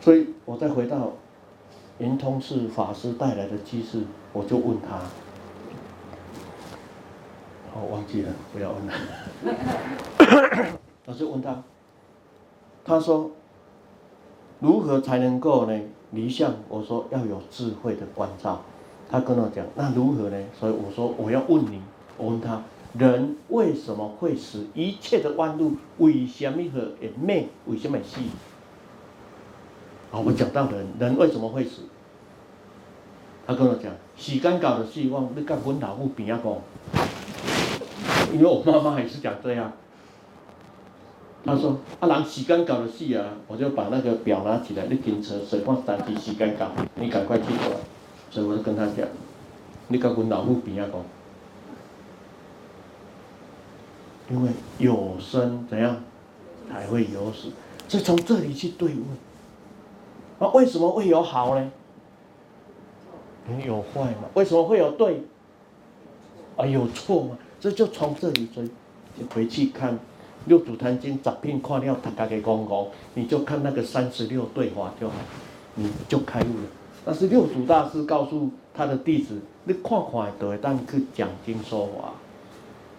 [0.00, 1.12] 所以我再回到
[1.98, 4.02] 圆通寺法师带来的居士，
[4.32, 5.00] 我就问他，
[7.80, 8.92] 我忘记了，不要问了。
[11.06, 11.62] 我就问他，
[12.84, 13.30] 他说
[14.58, 16.52] 如何才能够呢离相？
[16.68, 18.60] 我说要有智慧的关照。
[19.08, 20.36] 他跟我讲，那如何呢？
[20.58, 21.80] 所以我说我要问你，
[22.16, 22.62] 我问他，
[22.98, 24.66] 人为什么会死？
[24.74, 26.90] 一切的弯路为什么会
[27.20, 27.48] 灭？
[27.66, 28.20] 为什么死？
[30.10, 31.82] 好，我讲到人，人为什么会死？
[33.46, 36.52] 他跟我讲，时间到的死，我你跟阮老母边啊讲，
[38.32, 39.72] 因为我妈妈也是讲这样。
[41.44, 47.76] 他说，啊人时间到的死啊，我就把那个表拿起来，你警车水放三级时间到，你赶快去做。
[48.30, 49.06] 所以我就跟他讲，
[49.88, 51.02] 你跟阮老母边啊讲，
[54.30, 55.96] 因为有生怎样，
[56.70, 57.48] 才会有死，
[57.88, 59.04] 所以从这里去对问，
[60.38, 61.70] 啊，为什么会有好呢？
[63.64, 64.28] 有坏嘛？
[64.32, 65.22] 为什么会有对？
[66.56, 67.36] 啊，有错嘛？
[67.60, 68.66] 这就从这里追，
[69.18, 69.92] 就回去看
[70.46, 75.14] 《六祖坛经》杂品看了，他家给讲讲，你就看那个三十六对话就好，
[75.74, 76.68] 你就开悟了。
[77.04, 82.14] 但是六祖大师告诉他的弟子：“你看看都会当去讲经说法。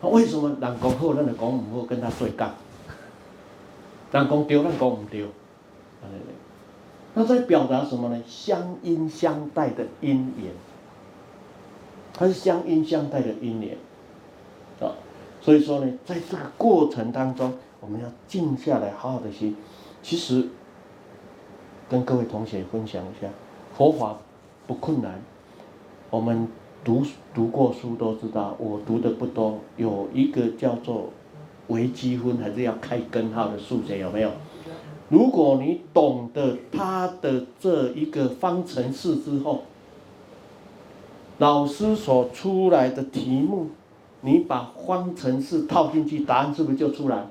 [0.01, 2.53] 为什么人讲好，咱就讲唔好，跟他对干？
[4.11, 5.25] 人讲对，咱讲唔对。
[7.13, 8.21] 那在表达什么呢？
[8.27, 10.51] 相因相待的因缘，
[12.13, 13.77] 它是相因相待的因缘。
[14.81, 14.91] 啊，
[15.41, 19.53] 所以说呢，在这个过程当中，我们要静下来，好好的学。
[20.03, 20.49] 其实，
[21.89, 23.29] 跟各位同学分享一下。”
[23.77, 24.17] 佛法
[24.67, 25.21] 不困难，
[26.09, 26.47] 我们
[26.85, 28.55] 读读过书都知道。
[28.59, 31.09] 我读的不多，有一个叫做
[31.67, 34.31] 微积分，还是要开根号的数学，有没有？
[35.09, 39.63] 如果你懂得它的这一个方程式之后，
[41.39, 43.69] 老师所出来的题目，
[44.21, 47.25] 你把方程式套进去，答案是不是就出来？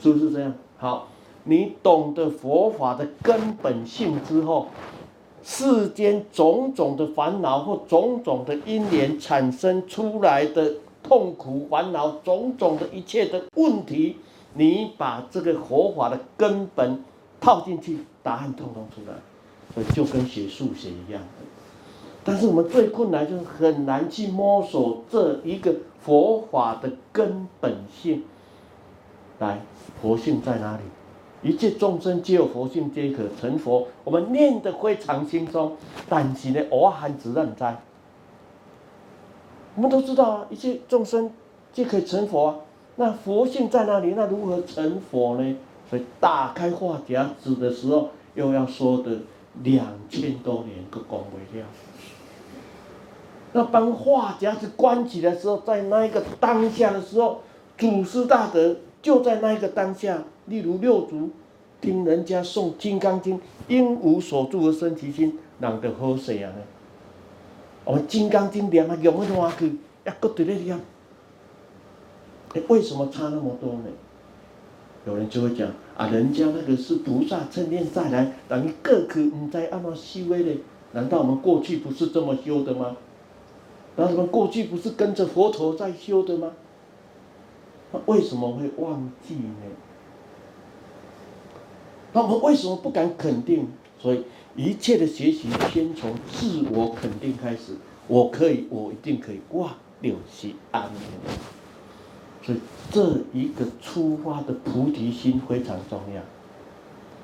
[0.00, 0.54] 是不是这样？
[0.78, 1.08] 好，
[1.44, 4.68] 你懂得佛法的根本性之后。
[5.42, 14.16] 世间种种的烦恼或种种的因缘产生出来的痛苦烦恼，种种的一切的问题，
[14.54, 17.02] 你把这个佛法的根本
[17.40, 19.16] 套进去，答案通通出来，
[19.74, 21.22] 所以就跟学数学一样。
[22.22, 28.24] 但是我们最困难就是很难去摸索这一个佛法的根本性，
[29.38, 29.62] 来，
[30.02, 30.82] 佛性在哪里？
[31.42, 33.88] 一切众生皆有佛性，皆可成佛。
[34.04, 35.74] 我们念得非常轻松，
[36.08, 37.80] 但是呢，我还只认在。
[39.74, 41.30] 我们都知道啊，一切众生
[41.72, 42.56] 皆可以成佛啊。
[42.96, 44.12] 那佛性在哪里？
[44.14, 45.56] 那如何成佛呢？
[45.88, 49.10] 所以打开话匣子的时候，又要说的
[49.62, 51.64] 两千多年都讲不了。
[53.52, 57.40] 那当话匣子关起来的时候，在那一个当下的时候，
[57.78, 60.22] 祖师大德就在那一个当下。
[60.50, 61.30] 例如六祖
[61.80, 63.38] 听人家诵《金刚经》，
[63.68, 66.52] 应无所住而生其心，人得好势啊！
[67.84, 70.78] 我们《金刚经》念啊，用不下去，也搁在那里啊。
[72.68, 73.84] 为什么差那么多呢？
[75.06, 80.58] 有人就会讲啊，人家那个是菩萨趁愿再来，等于各个唔知按怎修的？
[80.92, 82.96] 难道我们过去不是这么修的吗？
[83.94, 86.50] 那我们过去不是跟着佛陀在修的吗？
[87.92, 89.54] 那为什么会忘记呢？
[92.12, 93.66] 那我们为什么不敢肯定？
[93.98, 94.24] 所以
[94.56, 97.76] 一切的学习先从自我肯定开始。
[98.08, 99.40] 我可以，我一定可以。
[99.52, 100.90] 哇，六七安。
[102.42, 102.58] 所以
[102.90, 106.22] 这一个出发的菩提心非常重要。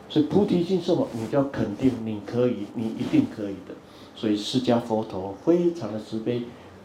[0.09, 1.09] 所以菩提心是什么？
[1.15, 3.75] 你就要肯定你可以，你一定可以的。
[4.15, 6.43] 所以释迦佛陀非常的慈悲，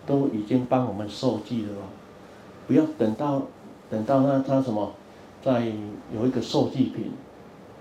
[0.07, 1.69] 都已经帮我们受记了。
[2.65, 3.43] 不要等到
[3.89, 4.93] 等到他他什么，
[5.43, 5.71] 再
[6.15, 7.11] 有一个受记品。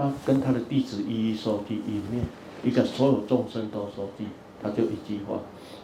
[0.01, 2.25] 他跟他的弟子一一说记，里面
[2.65, 4.25] 一个所有众生都说记，
[4.63, 5.39] 他就一句话：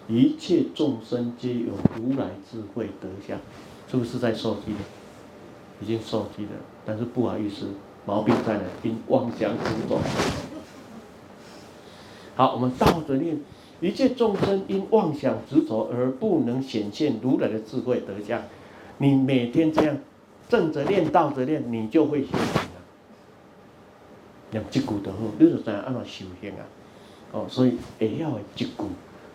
[0.09, 3.39] 一切众生皆有如来智慧德相，
[3.91, 4.73] 是不是在说记？
[5.83, 6.53] 已经说记了，
[6.87, 7.67] 但是不好意思，
[8.07, 8.62] 毛病在哪？
[8.83, 10.01] 因妄想执着。
[12.37, 13.39] 好，我们倒着念：
[13.83, 18.41] 一切众生因妄想执着而不能显现如来的智慧德相。
[18.97, 19.99] 你每天这样
[20.49, 22.66] 正着念，倒着念，你就会修行啊。
[24.51, 26.62] 念一句就好，你就知影安怎修行啊。
[27.32, 28.68] 哦，所以会晓的一句，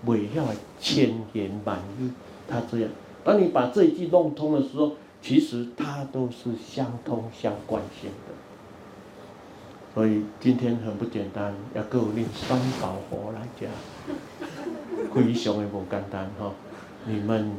[0.05, 2.09] 未晓的千言万语，
[2.47, 2.89] 他这样。
[3.23, 8.33] 当你把这一句弄通的时候，其实它都是相通相关性的。
[9.93, 13.69] 所以今天很不简单，要各位三宝佛来讲，
[15.13, 16.51] 非常的不简单哈。
[17.05, 17.51] 你们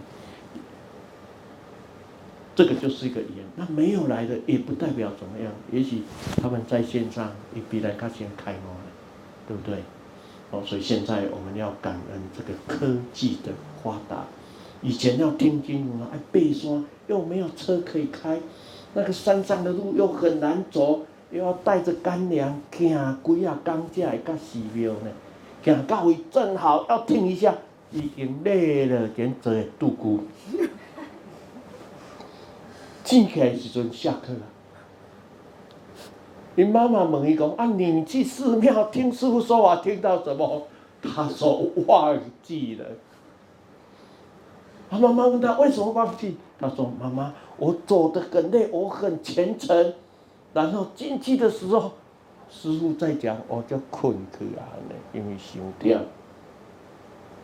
[2.55, 6.03] 这个就是一个缘，那没有来的也不代表怎么样，也许
[6.41, 8.93] 他们在线上也比来他先开门了，
[9.49, 9.79] 对不对？
[10.51, 14.25] 哦，所以现在我们要感恩这个科技的发达。
[14.83, 18.41] 以前要听经文哎，背山又没有车可以开，
[18.95, 21.07] 那个山上的路又很难走。
[21.31, 22.91] 又要带着干粮，行
[23.25, 25.11] 几啊工才会到寺庙呢？
[25.65, 27.55] 行到位正好要听一下，
[27.91, 30.21] 已经累了，连坐也度孤。
[33.05, 34.41] 进去的时阵下课了。
[36.55, 40.63] 你妈妈问伊讲：啊，你去寺庙听师傅说话，听到什么？
[41.03, 42.85] 他说忘记了。
[44.91, 46.37] 他妈妈问他为什么忘记？
[46.59, 49.95] 他说：妈妈，我走得很累，我很虔诚。
[50.53, 51.93] 然后进去的时候，
[52.51, 54.77] 师傅在讲，我就困去啊，
[55.15, 55.99] 因为想掉。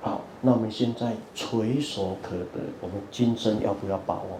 [0.02, 4.38] 好，那我们现在垂手可得，我们今生要不要把握？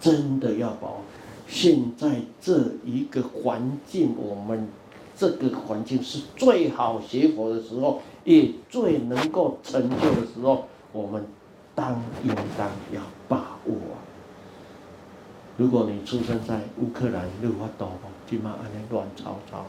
[0.00, 1.02] 真的要把握。
[1.48, 4.68] 现在这一个环境，我们
[5.16, 11.24] 这个环境是最好学佛的时候，也最能够成就的时候，我们
[11.74, 13.74] 当应当要把握。
[15.56, 18.10] 如果你出生在乌克兰，有法度无？
[18.28, 19.64] 今嘛安尼乱糟糟，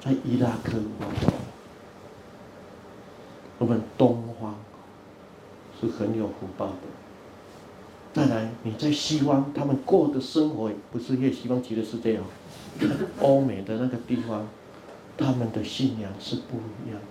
[0.00, 1.32] 在伊拉克有法度。
[3.58, 4.56] 我们东方
[5.78, 7.01] 是很有福报的。
[8.12, 12.24] 再来，你在西方，他们过的生活不是越西方极乐世界哦，
[13.20, 14.46] 欧美的那个地方，
[15.16, 17.06] 他们的信仰是不一样的。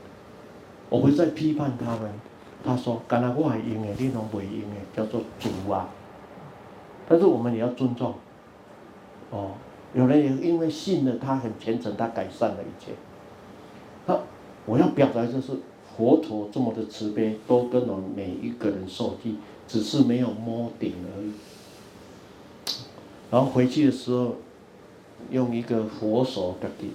[0.89, 2.11] 我会在批判他们，
[2.63, 5.89] 他说：“干那我会用的，你拢袂用的，叫做主啊。”
[7.09, 8.13] 但是我们也要尊重，
[9.31, 9.53] 哦，
[9.95, 12.91] 有人也因为信了他很虔诚，他改善了一切。
[14.05, 14.19] 那
[14.67, 15.53] 我要表达就是
[15.95, 19.35] 佛陀这么的慈悲，都跟我们每一个人受记，
[19.67, 21.31] 只是没有摸顶而已。
[23.29, 24.35] 然后回去的时候，
[25.29, 26.91] 用一个佛手给你，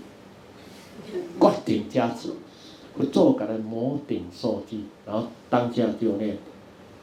[1.39, 2.31] 灌顶加持，
[2.99, 6.37] 我做给他摸顶受记，然后当下就念。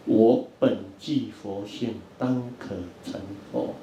[0.05, 2.75] 我本具佛性，当可
[3.05, 3.21] 成
[3.51, 3.73] 佛。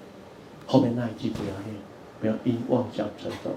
[0.67, 1.77] 后面那一句不要念，
[2.21, 3.57] 不要因妄想成佛。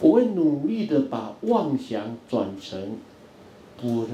[0.00, 2.96] 我会努力的把妄想转成
[3.80, 4.08] 般若，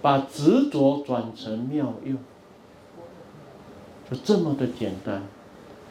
[0.00, 2.16] 把执着转成妙用，
[4.10, 5.22] 就这么的简单。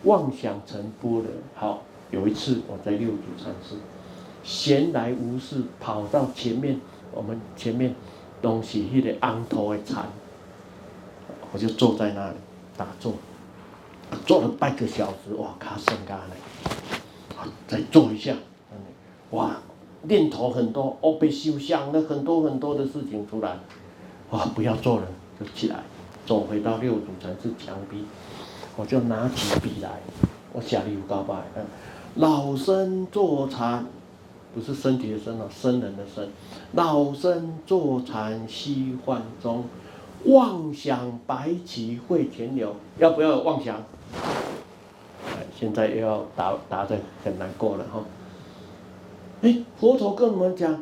[0.03, 1.25] 妄想成般若。
[1.55, 3.75] 好，有一次我在六祖禅师，
[4.43, 6.79] 闲来无事跑到前面，
[7.11, 7.93] 我们前面。
[8.41, 10.05] 东西，迄个昂头的禅，
[11.53, 12.35] 我就坐在那里
[12.75, 13.13] 打坐，
[14.25, 16.35] 坐了半个小时，哇，卡生咖嘞，
[17.67, 18.35] 再坐一下，
[19.31, 19.57] 哇，
[20.03, 23.57] 念头很多，哦，被修想了很多很多的事情出来，
[24.31, 25.07] 哇，不要坐了，
[25.39, 25.83] 就起来，
[26.25, 28.05] 走回到六祖禅师墙壁，
[28.75, 29.99] 我就拿起笔来，
[30.51, 31.65] 我写了有告白，嗯，
[32.15, 33.85] 老僧坐禅。
[34.55, 36.27] 不是身体的身哦，僧人的僧。
[36.73, 39.63] 老僧坐禅西幻中，
[40.25, 42.75] 妄想白起会前流。
[42.99, 43.81] 要不要妄想？
[45.55, 48.03] 现在又要答答的很难过了哈。
[49.41, 50.81] 哎，佛陀跟我们讲，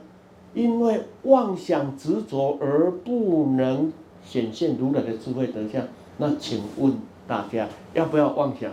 [0.53, 3.91] 因为妄想执着而不能
[4.23, 5.83] 显现如来的智慧德相。
[6.17, 6.93] 那请问
[7.27, 8.71] 大家，要不要妄想？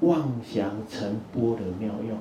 [0.00, 2.16] 妄想成般的妙用，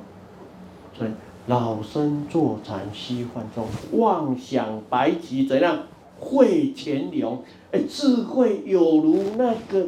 [0.98, 1.12] 所以
[1.46, 5.80] 老僧坐禅西幻中，妄想白起怎样
[6.20, 7.44] 会潜流？
[7.84, 9.88] 智慧有如那个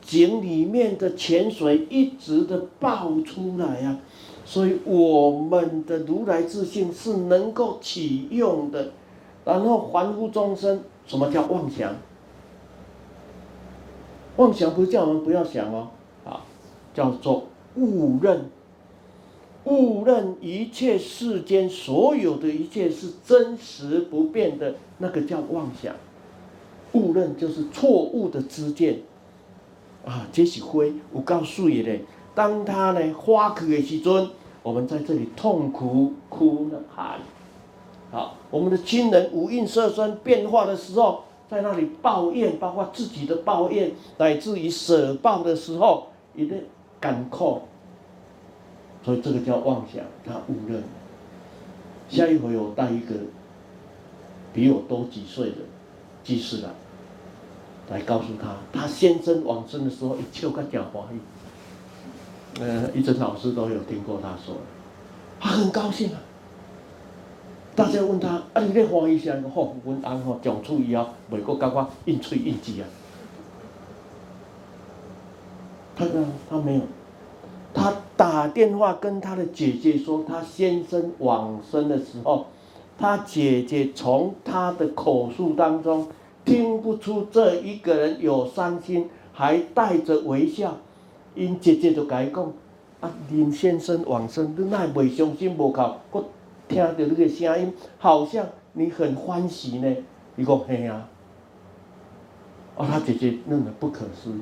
[0.00, 3.98] 井里面的泉水，一直的爆出来呀、
[4.44, 8.92] 所以我们的如来自性是能够启用的，
[9.44, 10.82] 然后还乎众生。
[11.06, 11.94] 什么叫妄想？
[14.36, 15.88] 妄想不是叫我们不要想哦。
[16.24, 16.40] 啊
[16.94, 17.44] 叫做
[17.76, 18.50] 误认，
[19.64, 25.94] 误认一切世间所有的一切是真实不变的，那个叫妄想。
[26.92, 29.00] 误认就是错误的知见，
[30.04, 30.92] 啊，这是灰。
[31.12, 32.04] 我告诉你嘞。
[32.34, 34.28] 当它呢花开的时阵，
[34.62, 37.18] 我们在这里痛苦哭喊。
[38.10, 46.62] 好，我们的亲人五蕴色身变化的时候，在那里抱怨，包括自己的抱怨，乃至于舍报的时候，一定
[47.00, 47.62] 感扣。
[49.04, 50.82] 所以这个叫妄想，他误认。
[52.08, 53.14] 下一回我带一个
[54.54, 55.56] 比我多几岁的
[56.28, 56.68] 居士来，
[57.90, 62.60] 来告诉他，他先生往生的时候，一笑个讲华语。
[62.60, 64.56] 呃，一真老师都有听过他说，
[65.40, 66.20] 他很高兴啊。
[67.74, 69.34] 大家问他，啊，你咧欢喜啥？
[69.54, 72.84] 吼，阮翁吼讲出以后，袂阁甲我应吹应舌啊。
[75.96, 76.14] 他讲
[76.50, 76.82] 他没有，
[77.72, 82.48] 他打电话跟他的姐姐说，他先生往生的时候，
[82.98, 86.08] 他姐姐从他的口述当中
[86.48, 90.78] 听不出这一个人有伤心，还带着微笑。
[91.34, 92.50] 因姐姐就甲伊讲，
[93.00, 96.24] 啊，林先生往生，你哪会伤心无哭？
[96.66, 99.96] 听到你个声音，好像你很欢喜呢。
[100.36, 101.06] 伊讲嘿啊，
[102.76, 104.40] 哦，他姐姐弄得不可思议。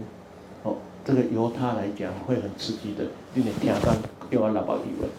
[0.62, 3.04] 哦，这个由他来讲会很刺激的，
[3.34, 3.92] 有点听到
[4.30, 5.10] 又要老宝提问。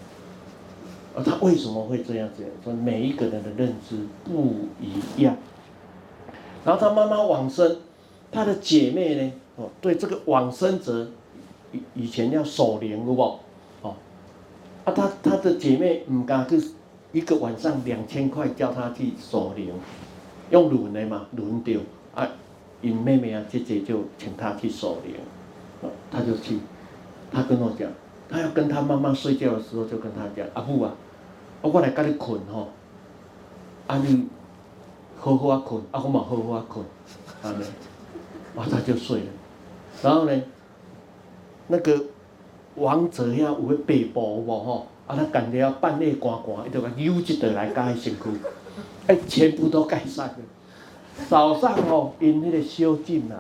[1.16, 2.44] 而他为什么会这样子？
[2.64, 5.36] 说每一个人的认知不一样。
[6.68, 7.78] 然后他妈妈往生，
[8.30, 9.32] 他的姐妹呢？
[9.56, 11.08] 哦，对这个往生者，
[11.72, 13.40] 以以前要守灵，有无？
[13.82, 13.96] 哦，
[14.84, 16.62] 啊，他他的姐妹唔敢去。
[17.14, 19.74] 一个晚上两千块叫他去守灵，
[20.52, 21.80] 用轮的嘛，轮掉
[22.14, 22.28] 啊，
[22.82, 25.16] 因妹妹啊姐姐就请他去守灵，
[26.12, 26.60] 他就去，
[27.32, 27.90] 他跟我讲，
[28.30, 30.94] 他要跟他妈妈睡觉的时候就跟他讲，阿母啊，
[31.62, 32.68] 我来跟你困吼，
[33.88, 34.28] 啊你
[35.20, 36.86] 好好啊困，啊我嘛好好啊困，
[37.42, 37.66] 啊呢，
[38.56, 39.26] 啊他就睡了，
[40.02, 40.42] 然后呢，
[41.68, 42.04] 那个
[42.76, 44.88] 王者遐有个背包无吼。
[45.08, 48.24] 啊，他感觉半夜呱呱，伊就个扭一倒来盖身躯，
[49.08, 50.36] 哎，全部都盖上了。
[51.30, 53.38] 早上哦，因迄个小进来，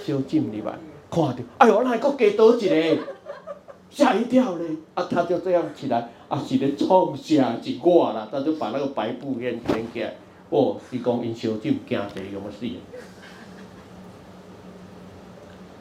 [0.00, 0.72] 小进入来，
[1.10, 3.02] 看到，哎呦，那还佫加多一个，
[3.90, 4.64] 吓一跳嘞！
[4.94, 8.28] 啊，他就这样起来，啊，是咧创啥一挂啦？
[8.30, 10.14] 他就把那个白布掀掀起来，
[10.50, 12.66] 哦，伊讲因小进惊死，有么事？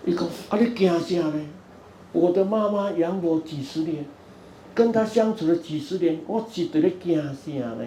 [0.05, 1.45] 伊讲，啊，你惊啥呢？
[2.11, 4.05] 我的妈妈养我几十年。
[4.75, 7.83] 跟他相处了几十年，我记得咧惊啥呢？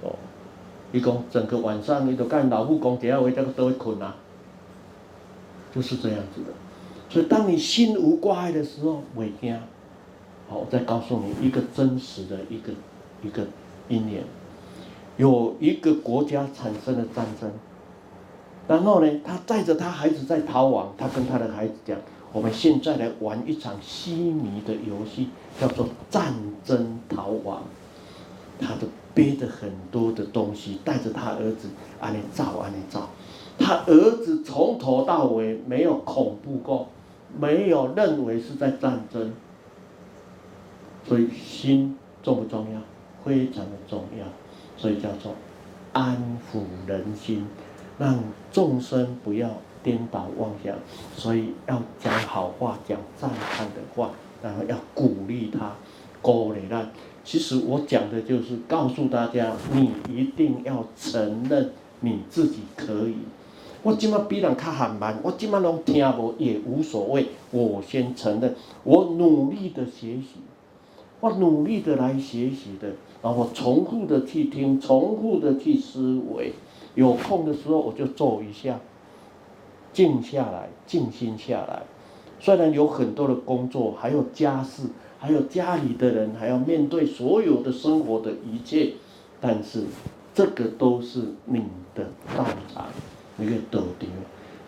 [0.00, 0.16] 哦，
[0.90, 4.16] 伊讲整个晚上，伊就跟老母讲，第二回这个都会困啊，
[5.74, 6.48] 就是这样子的。
[7.10, 9.54] 所以当你心无挂碍的时候，袂惊。
[10.48, 12.72] 好，我再告诉你一个真实的一个
[13.22, 13.46] 一个
[13.90, 14.24] 因缘，
[15.16, 17.50] 有一个国家产生了战争，
[18.66, 21.98] 然后呢，他带着他孩子在逃亡，他跟他的孩子讲。
[22.32, 25.28] 我们现在来玩一场虚拟的游戏，
[25.60, 26.32] 叫做战
[26.64, 27.62] 争逃亡。
[28.58, 31.68] 他都背着很多的东西，带着他儿子，
[32.00, 33.06] 安尼走，安尼走。
[33.58, 36.88] 他儿子从头到尾没有恐怖过，
[37.38, 39.34] 没有认为是在战争。
[41.06, 42.80] 所以心重不重要？
[43.22, 44.24] 非常的重要。
[44.82, 45.36] 所以叫做
[45.92, 46.16] 安
[46.50, 47.46] 抚人心，
[47.98, 48.18] 让
[48.50, 49.48] 众生不要。
[49.84, 50.72] 颠倒妄想，
[51.16, 54.10] 所以要讲好话，讲赞叹的话，
[54.40, 55.72] 然后要鼓励他，
[56.20, 56.86] 鼓励他。
[57.24, 63.16] 其实我讲的就是告诉大家，你一定要承认你自己可以。
[63.82, 67.26] 我今麦比人较缓慢，我今麦拢听无也无所谓。
[67.50, 68.54] 我先承认，
[68.84, 70.36] 我努力的学习，
[71.22, 72.88] 我努力的来学习的，
[73.22, 76.52] 然后我重复的去听，重复的去思维。
[76.96, 78.80] 有空的时候我就做一下。
[79.92, 81.84] 静下来，静心下来。
[82.40, 84.88] 虽然有很多的工作，还有家事，
[85.20, 88.94] 还有家里的人，还要面对所有的生活的一切，
[89.40, 89.84] 但是
[90.34, 91.60] 这个都是你
[91.94, 92.04] 的
[92.36, 92.44] 道
[92.74, 92.86] 场，
[93.36, 94.08] 你可以得定。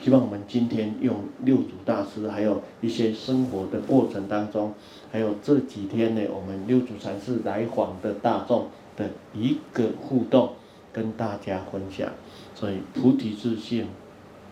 [0.05, 4.75] 希望我们今天用六祖大师，还有一些生活的过程当中，
[5.11, 8.67] 还有这几天呢，我们六祖禅师来访的大众
[8.99, 10.51] 的一个互动，
[10.93, 12.07] 跟大家分享。
[12.55, 13.87] 所以菩提自性。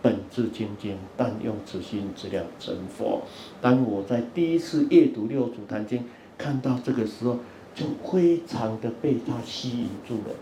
[0.00, 3.22] 本自清净，但用此心资粮成佛。
[3.60, 5.98] 当我在第一次阅读《六祖坛经》，
[6.36, 7.36] 看到这个时候，
[7.72, 10.34] 就非常的被他吸引住了。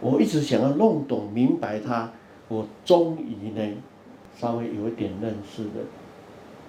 [0.00, 2.10] 我一直想要弄懂、明白他，
[2.52, 3.76] 我终于呢，
[4.36, 5.86] 稍微有一点认识了，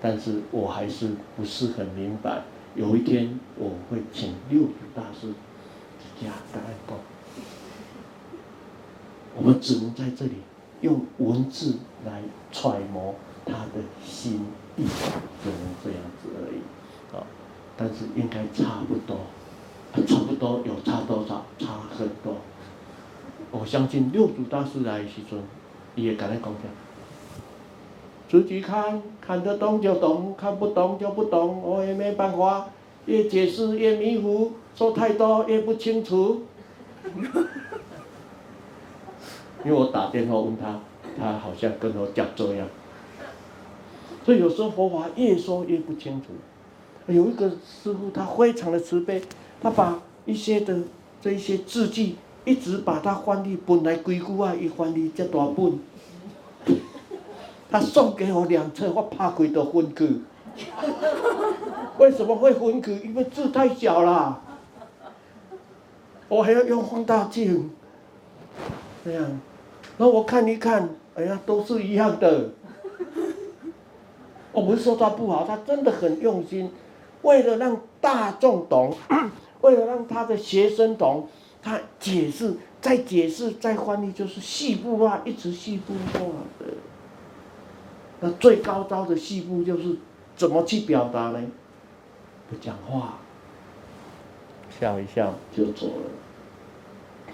[0.02, 2.44] 但是我还是不是很明白。
[2.74, 5.34] 有一天我会请六祖大师
[6.22, 6.96] 加答案告。
[9.36, 10.36] 我们只能在这里。
[10.82, 12.22] 用文字来
[12.52, 13.16] 揣摩
[13.46, 14.42] 他的心
[14.76, 17.24] 意，只能这样子而已，啊，
[17.78, 19.22] 但是应该差不多，
[20.06, 21.46] 差不多有差多少？
[21.58, 22.36] 差很多。
[23.50, 25.42] 我相信六祖大师来时阵，
[25.96, 26.54] 伊会跟你讲讲，
[28.30, 32.68] 自己看看得懂就懂，看不懂就不懂，我也没办法，
[33.06, 36.42] 越解释越迷糊，说太多越不清楚。
[39.64, 40.80] 因为我打电话问他，
[41.18, 42.68] 他好像跟我讲这样，
[44.26, 46.28] 所以有时候佛法越说越不清楚。
[47.08, 49.22] 有一个师父，他非常的慈悲，
[49.62, 50.80] 他把一些的
[51.22, 52.16] 这一些字迹。
[52.46, 55.80] 一直把它翻译，本来规矩啊，一翻译这大本，
[57.72, 60.22] 他送给我两册，我怕鬼都分去。
[61.98, 63.00] 为什么会分去？
[63.00, 64.42] 因为字太小了，
[66.28, 67.72] 我还要用放大镜，
[69.06, 69.24] 这样，
[69.98, 72.50] 然后我看一看，哎呀，都是一样的。
[74.52, 76.72] 我不是说他不好，他真的很用心，
[77.22, 78.94] 为了让大众懂，
[79.62, 81.30] 为了让他的学生懂。
[81.64, 86.20] 他解释，再解释，再翻译，就是细部化，一直细部化
[86.60, 86.66] 的。
[88.20, 89.96] 那最高招的细部就是
[90.36, 91.42] 怎么去表达呢？
[92.50, 93.20] 不讲话，
[94.70, 97.34] 笑一笑就走了。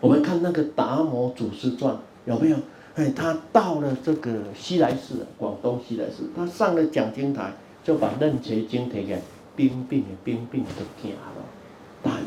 [0.00, 1.94] 我们看那个《达摩祖师传》，
[2.24, 2.56] 有没有？
[2.94, 7.52] 哎，他到了这个西来寺，广东西来寺，他上了讲经台，
[7.84, 9.20] 就把《楞伽经》提给
[9.54, 11.20] 兵病的兵病都惊了。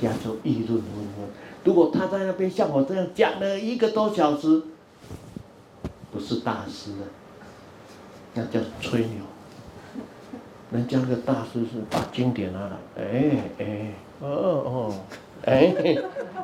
[0.04, 1.30] 大家就议论纷纷。
[1.64, 4.62] 如果他在那边像我这样讲了一个多小时，
[6.12, 7.08] 不是大师了，
[8.34, 9.24] 那叫吹牛。
[10.72, 14.94] 人家的大师是把经典拿来，哎哎，哦哦，
[15.46, 15.74] 哎，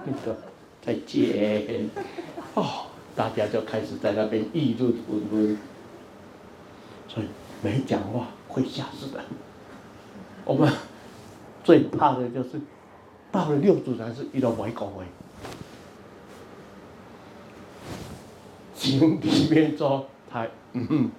[0.06, 0.38] 那个
[0.82, 1.90] 再见，
[2.54, 5.58] 哦，大家就开始在那边议论纷纷。
[7.10, 7.28] 所以
[7.62, 9.20] 没讲话会吓死的。
[10.46, 10.72] 我们
[11.62, 12.52] 最怕的就是。
[13.32, 15.06] 到了六祖坛时，遇到外公哎，
[18.74, 21.12] 经里面说他嗯，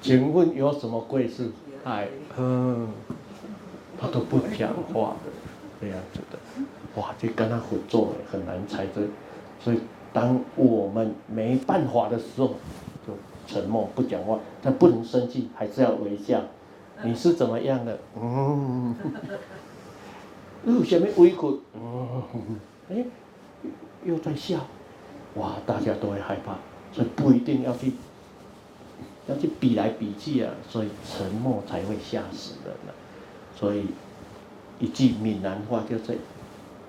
[0.00, 1.50] 请问有什么贵事？
[1.84, 2.88] 哎，嗯，
[3.98, 5.30] 他都不讲话的，
[5.80, 9.00] 这样子的，哇，就跟他合作很难猜测，
[9.58, 9.80] 所以
[10.12, 12.48] 当我们没办法的时候，
[13.06, 13.14] 就
[13.46, 16.42] 沉默不讲话，但不能生气，还是要微笑。
[17.04, 17.98] 你是怎么样的？
[18.20, 18.94] 嗯。
[20.64, 21.60] 有什么委屈？
[21.74, 22.22] 嗯，
[22.88, 23.04] 哎，
[24.04, 24.60] 又在笑，
[25.34, 25.54] 哇！
[25.66, 26.56] 大家都会害怕，
[26.92, 27.92] 所以不一定要去，
[29.26, 30.54] 要去比来比去啊。
[30.68, 32.94] 所以沉默才会吓死人了。
[33.56, 33.86] 所以
[34.78, 36.16] 一句闽南话就是：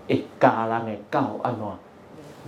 [0.07, 1.65] 一家人的狗安怎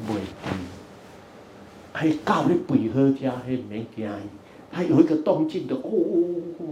[0.08, 2.10] 袂肥？
[2.12, 4.30] 迄狗咧肥好食，迄毋免惊伊。
[4.72, 6.64] 它有一个动静的，哦哦哦，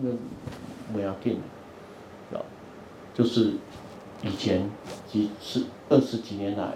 [0.00, 0.16] 那个
[0.92, 1.40] 不要紧，
[3.12, 3.54] 就是。
[4.22, 4.68] 以前
[5.06, 6.72] 几十二十几年来，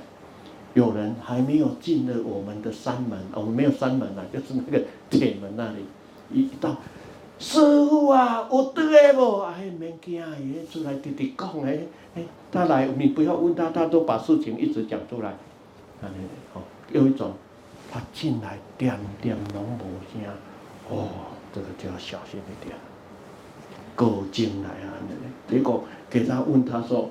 [0.75, 5.85] 有人还没有进了我们的山门，我们没有山门啊，就是那个铁门那里，
[6.31, 6.77] 一到
[7.39, 9.41] 师傅啊，有倒来无？
[9.41, 11.79] 哎，免惊，伊出来直直讲哎
[12.15, 12.23] 哎，
[12.53, 15.35] 他来，你不要问他，他都把事情一直讲出来。
[16.03, 16.61] 安尼，哦，
[16.93, 17.33] 有一种，
[17.91, 20.23] 他进来点点拢无声，
[20.91, 21.09] 哦，
[21.55, 22.77] 这个就要小心一点，
[23.97, 24.93] 过进来啊，
[25.49, 27.11] 结果给他问他说。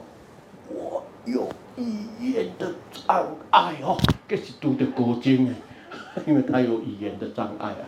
[0.69, 1.47] 我有
[1.77, 2.73] 语言的
[3.07, 3.97] 障碍哦，
[4.27, 5.55] 这是读的国经，
[6.27, 7.83] 因为他有语言的障碍啊，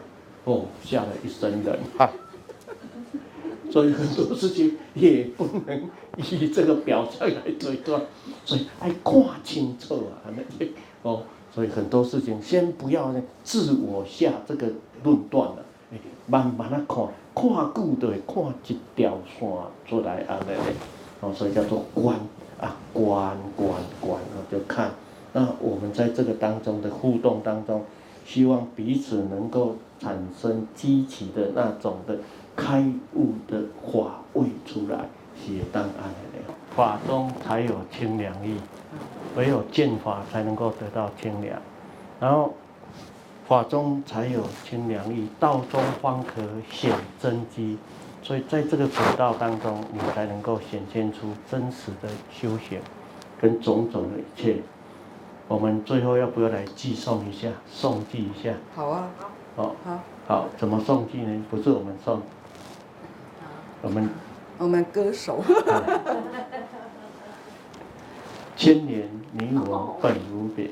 [0.46, 2.10] 哦，吓了一身冷汗，
[3.72, 8.02] 所以很多事情也不能以这个表象来推断，
[8.46, 9.14] 所以爱看
[9.44, 10.66] 清楚啊，那
[11.04, 14.68] 哦，所以很多事情先不要呢自我下这个
[15.04, 15.66] 论断了，
[16.28, 17.06] 慢慢的看，
[17.36, 19.48] 看久就会看一条线
[19.88, 20.62] 出来啊，那个，
[21.22, 22.20] 哦，所以叫做观。
[22.62, 23.70] 啊，观观
[24.00, 24.92] 观啊，就看。
[25.34, 27.84] 那我们在这个当中的互动当中，
[28.26, 32.18] 希望彼此能够产生激起的那种的
[32.56, 32.86] 开
[33.16, 33.62] 悟的
[33.92, 36.54] 法味出来，写档案的。
[36.76, 38.56] 法中才有清凉意，
[39.36, 41.60] 唯有见法才能够得到清凉，
[42.20, 42.54] 然后
[43.48, 47.78] 法中才有清凉意，道中方可显真机。
[48.24, 52.80] 所以在这个轨道当中，你才能够显现出真实的修行，
[53.42, 54.62] 跟种种的一切。
[55.48, 58.54] 我们最后要不要来寄送一下，诵记一下？
[58.76, 59.10] 好啊。
[59.56, 59.76] 好。
[59.84, 60.00] 好。
[60.28, 61.44] 好，怎么诵记呢？
[61.50, 62.20] 不是我们诵，
[63.82, 64.10] 我们。
[64.60, 65.44] 我们歌手。
[68.56, 70.70] 千年你我 本无别，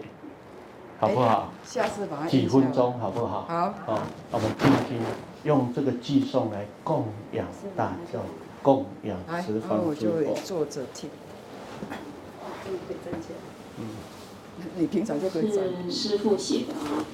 [0.99, 1.51] 好不好？
[1.63, 2.27] 下次把它。
[2.27, 3.41] 几分钟，好不好？
[3.47, 3.73] 好。
[3.87, 3.99] 好，
[4.31, 4.99] 我们听听。
[5.43, 8.19] 用这个寄送来供养大教，
[8.61, 9.85] 供养十方诸佛。
[9.85, 11.09] 我就坐着听。
[13.77, 13.85] 嗯。
[14.75, 15.65] 你平常就可以转。
[15.89, 17.05] 是师傅写的啊。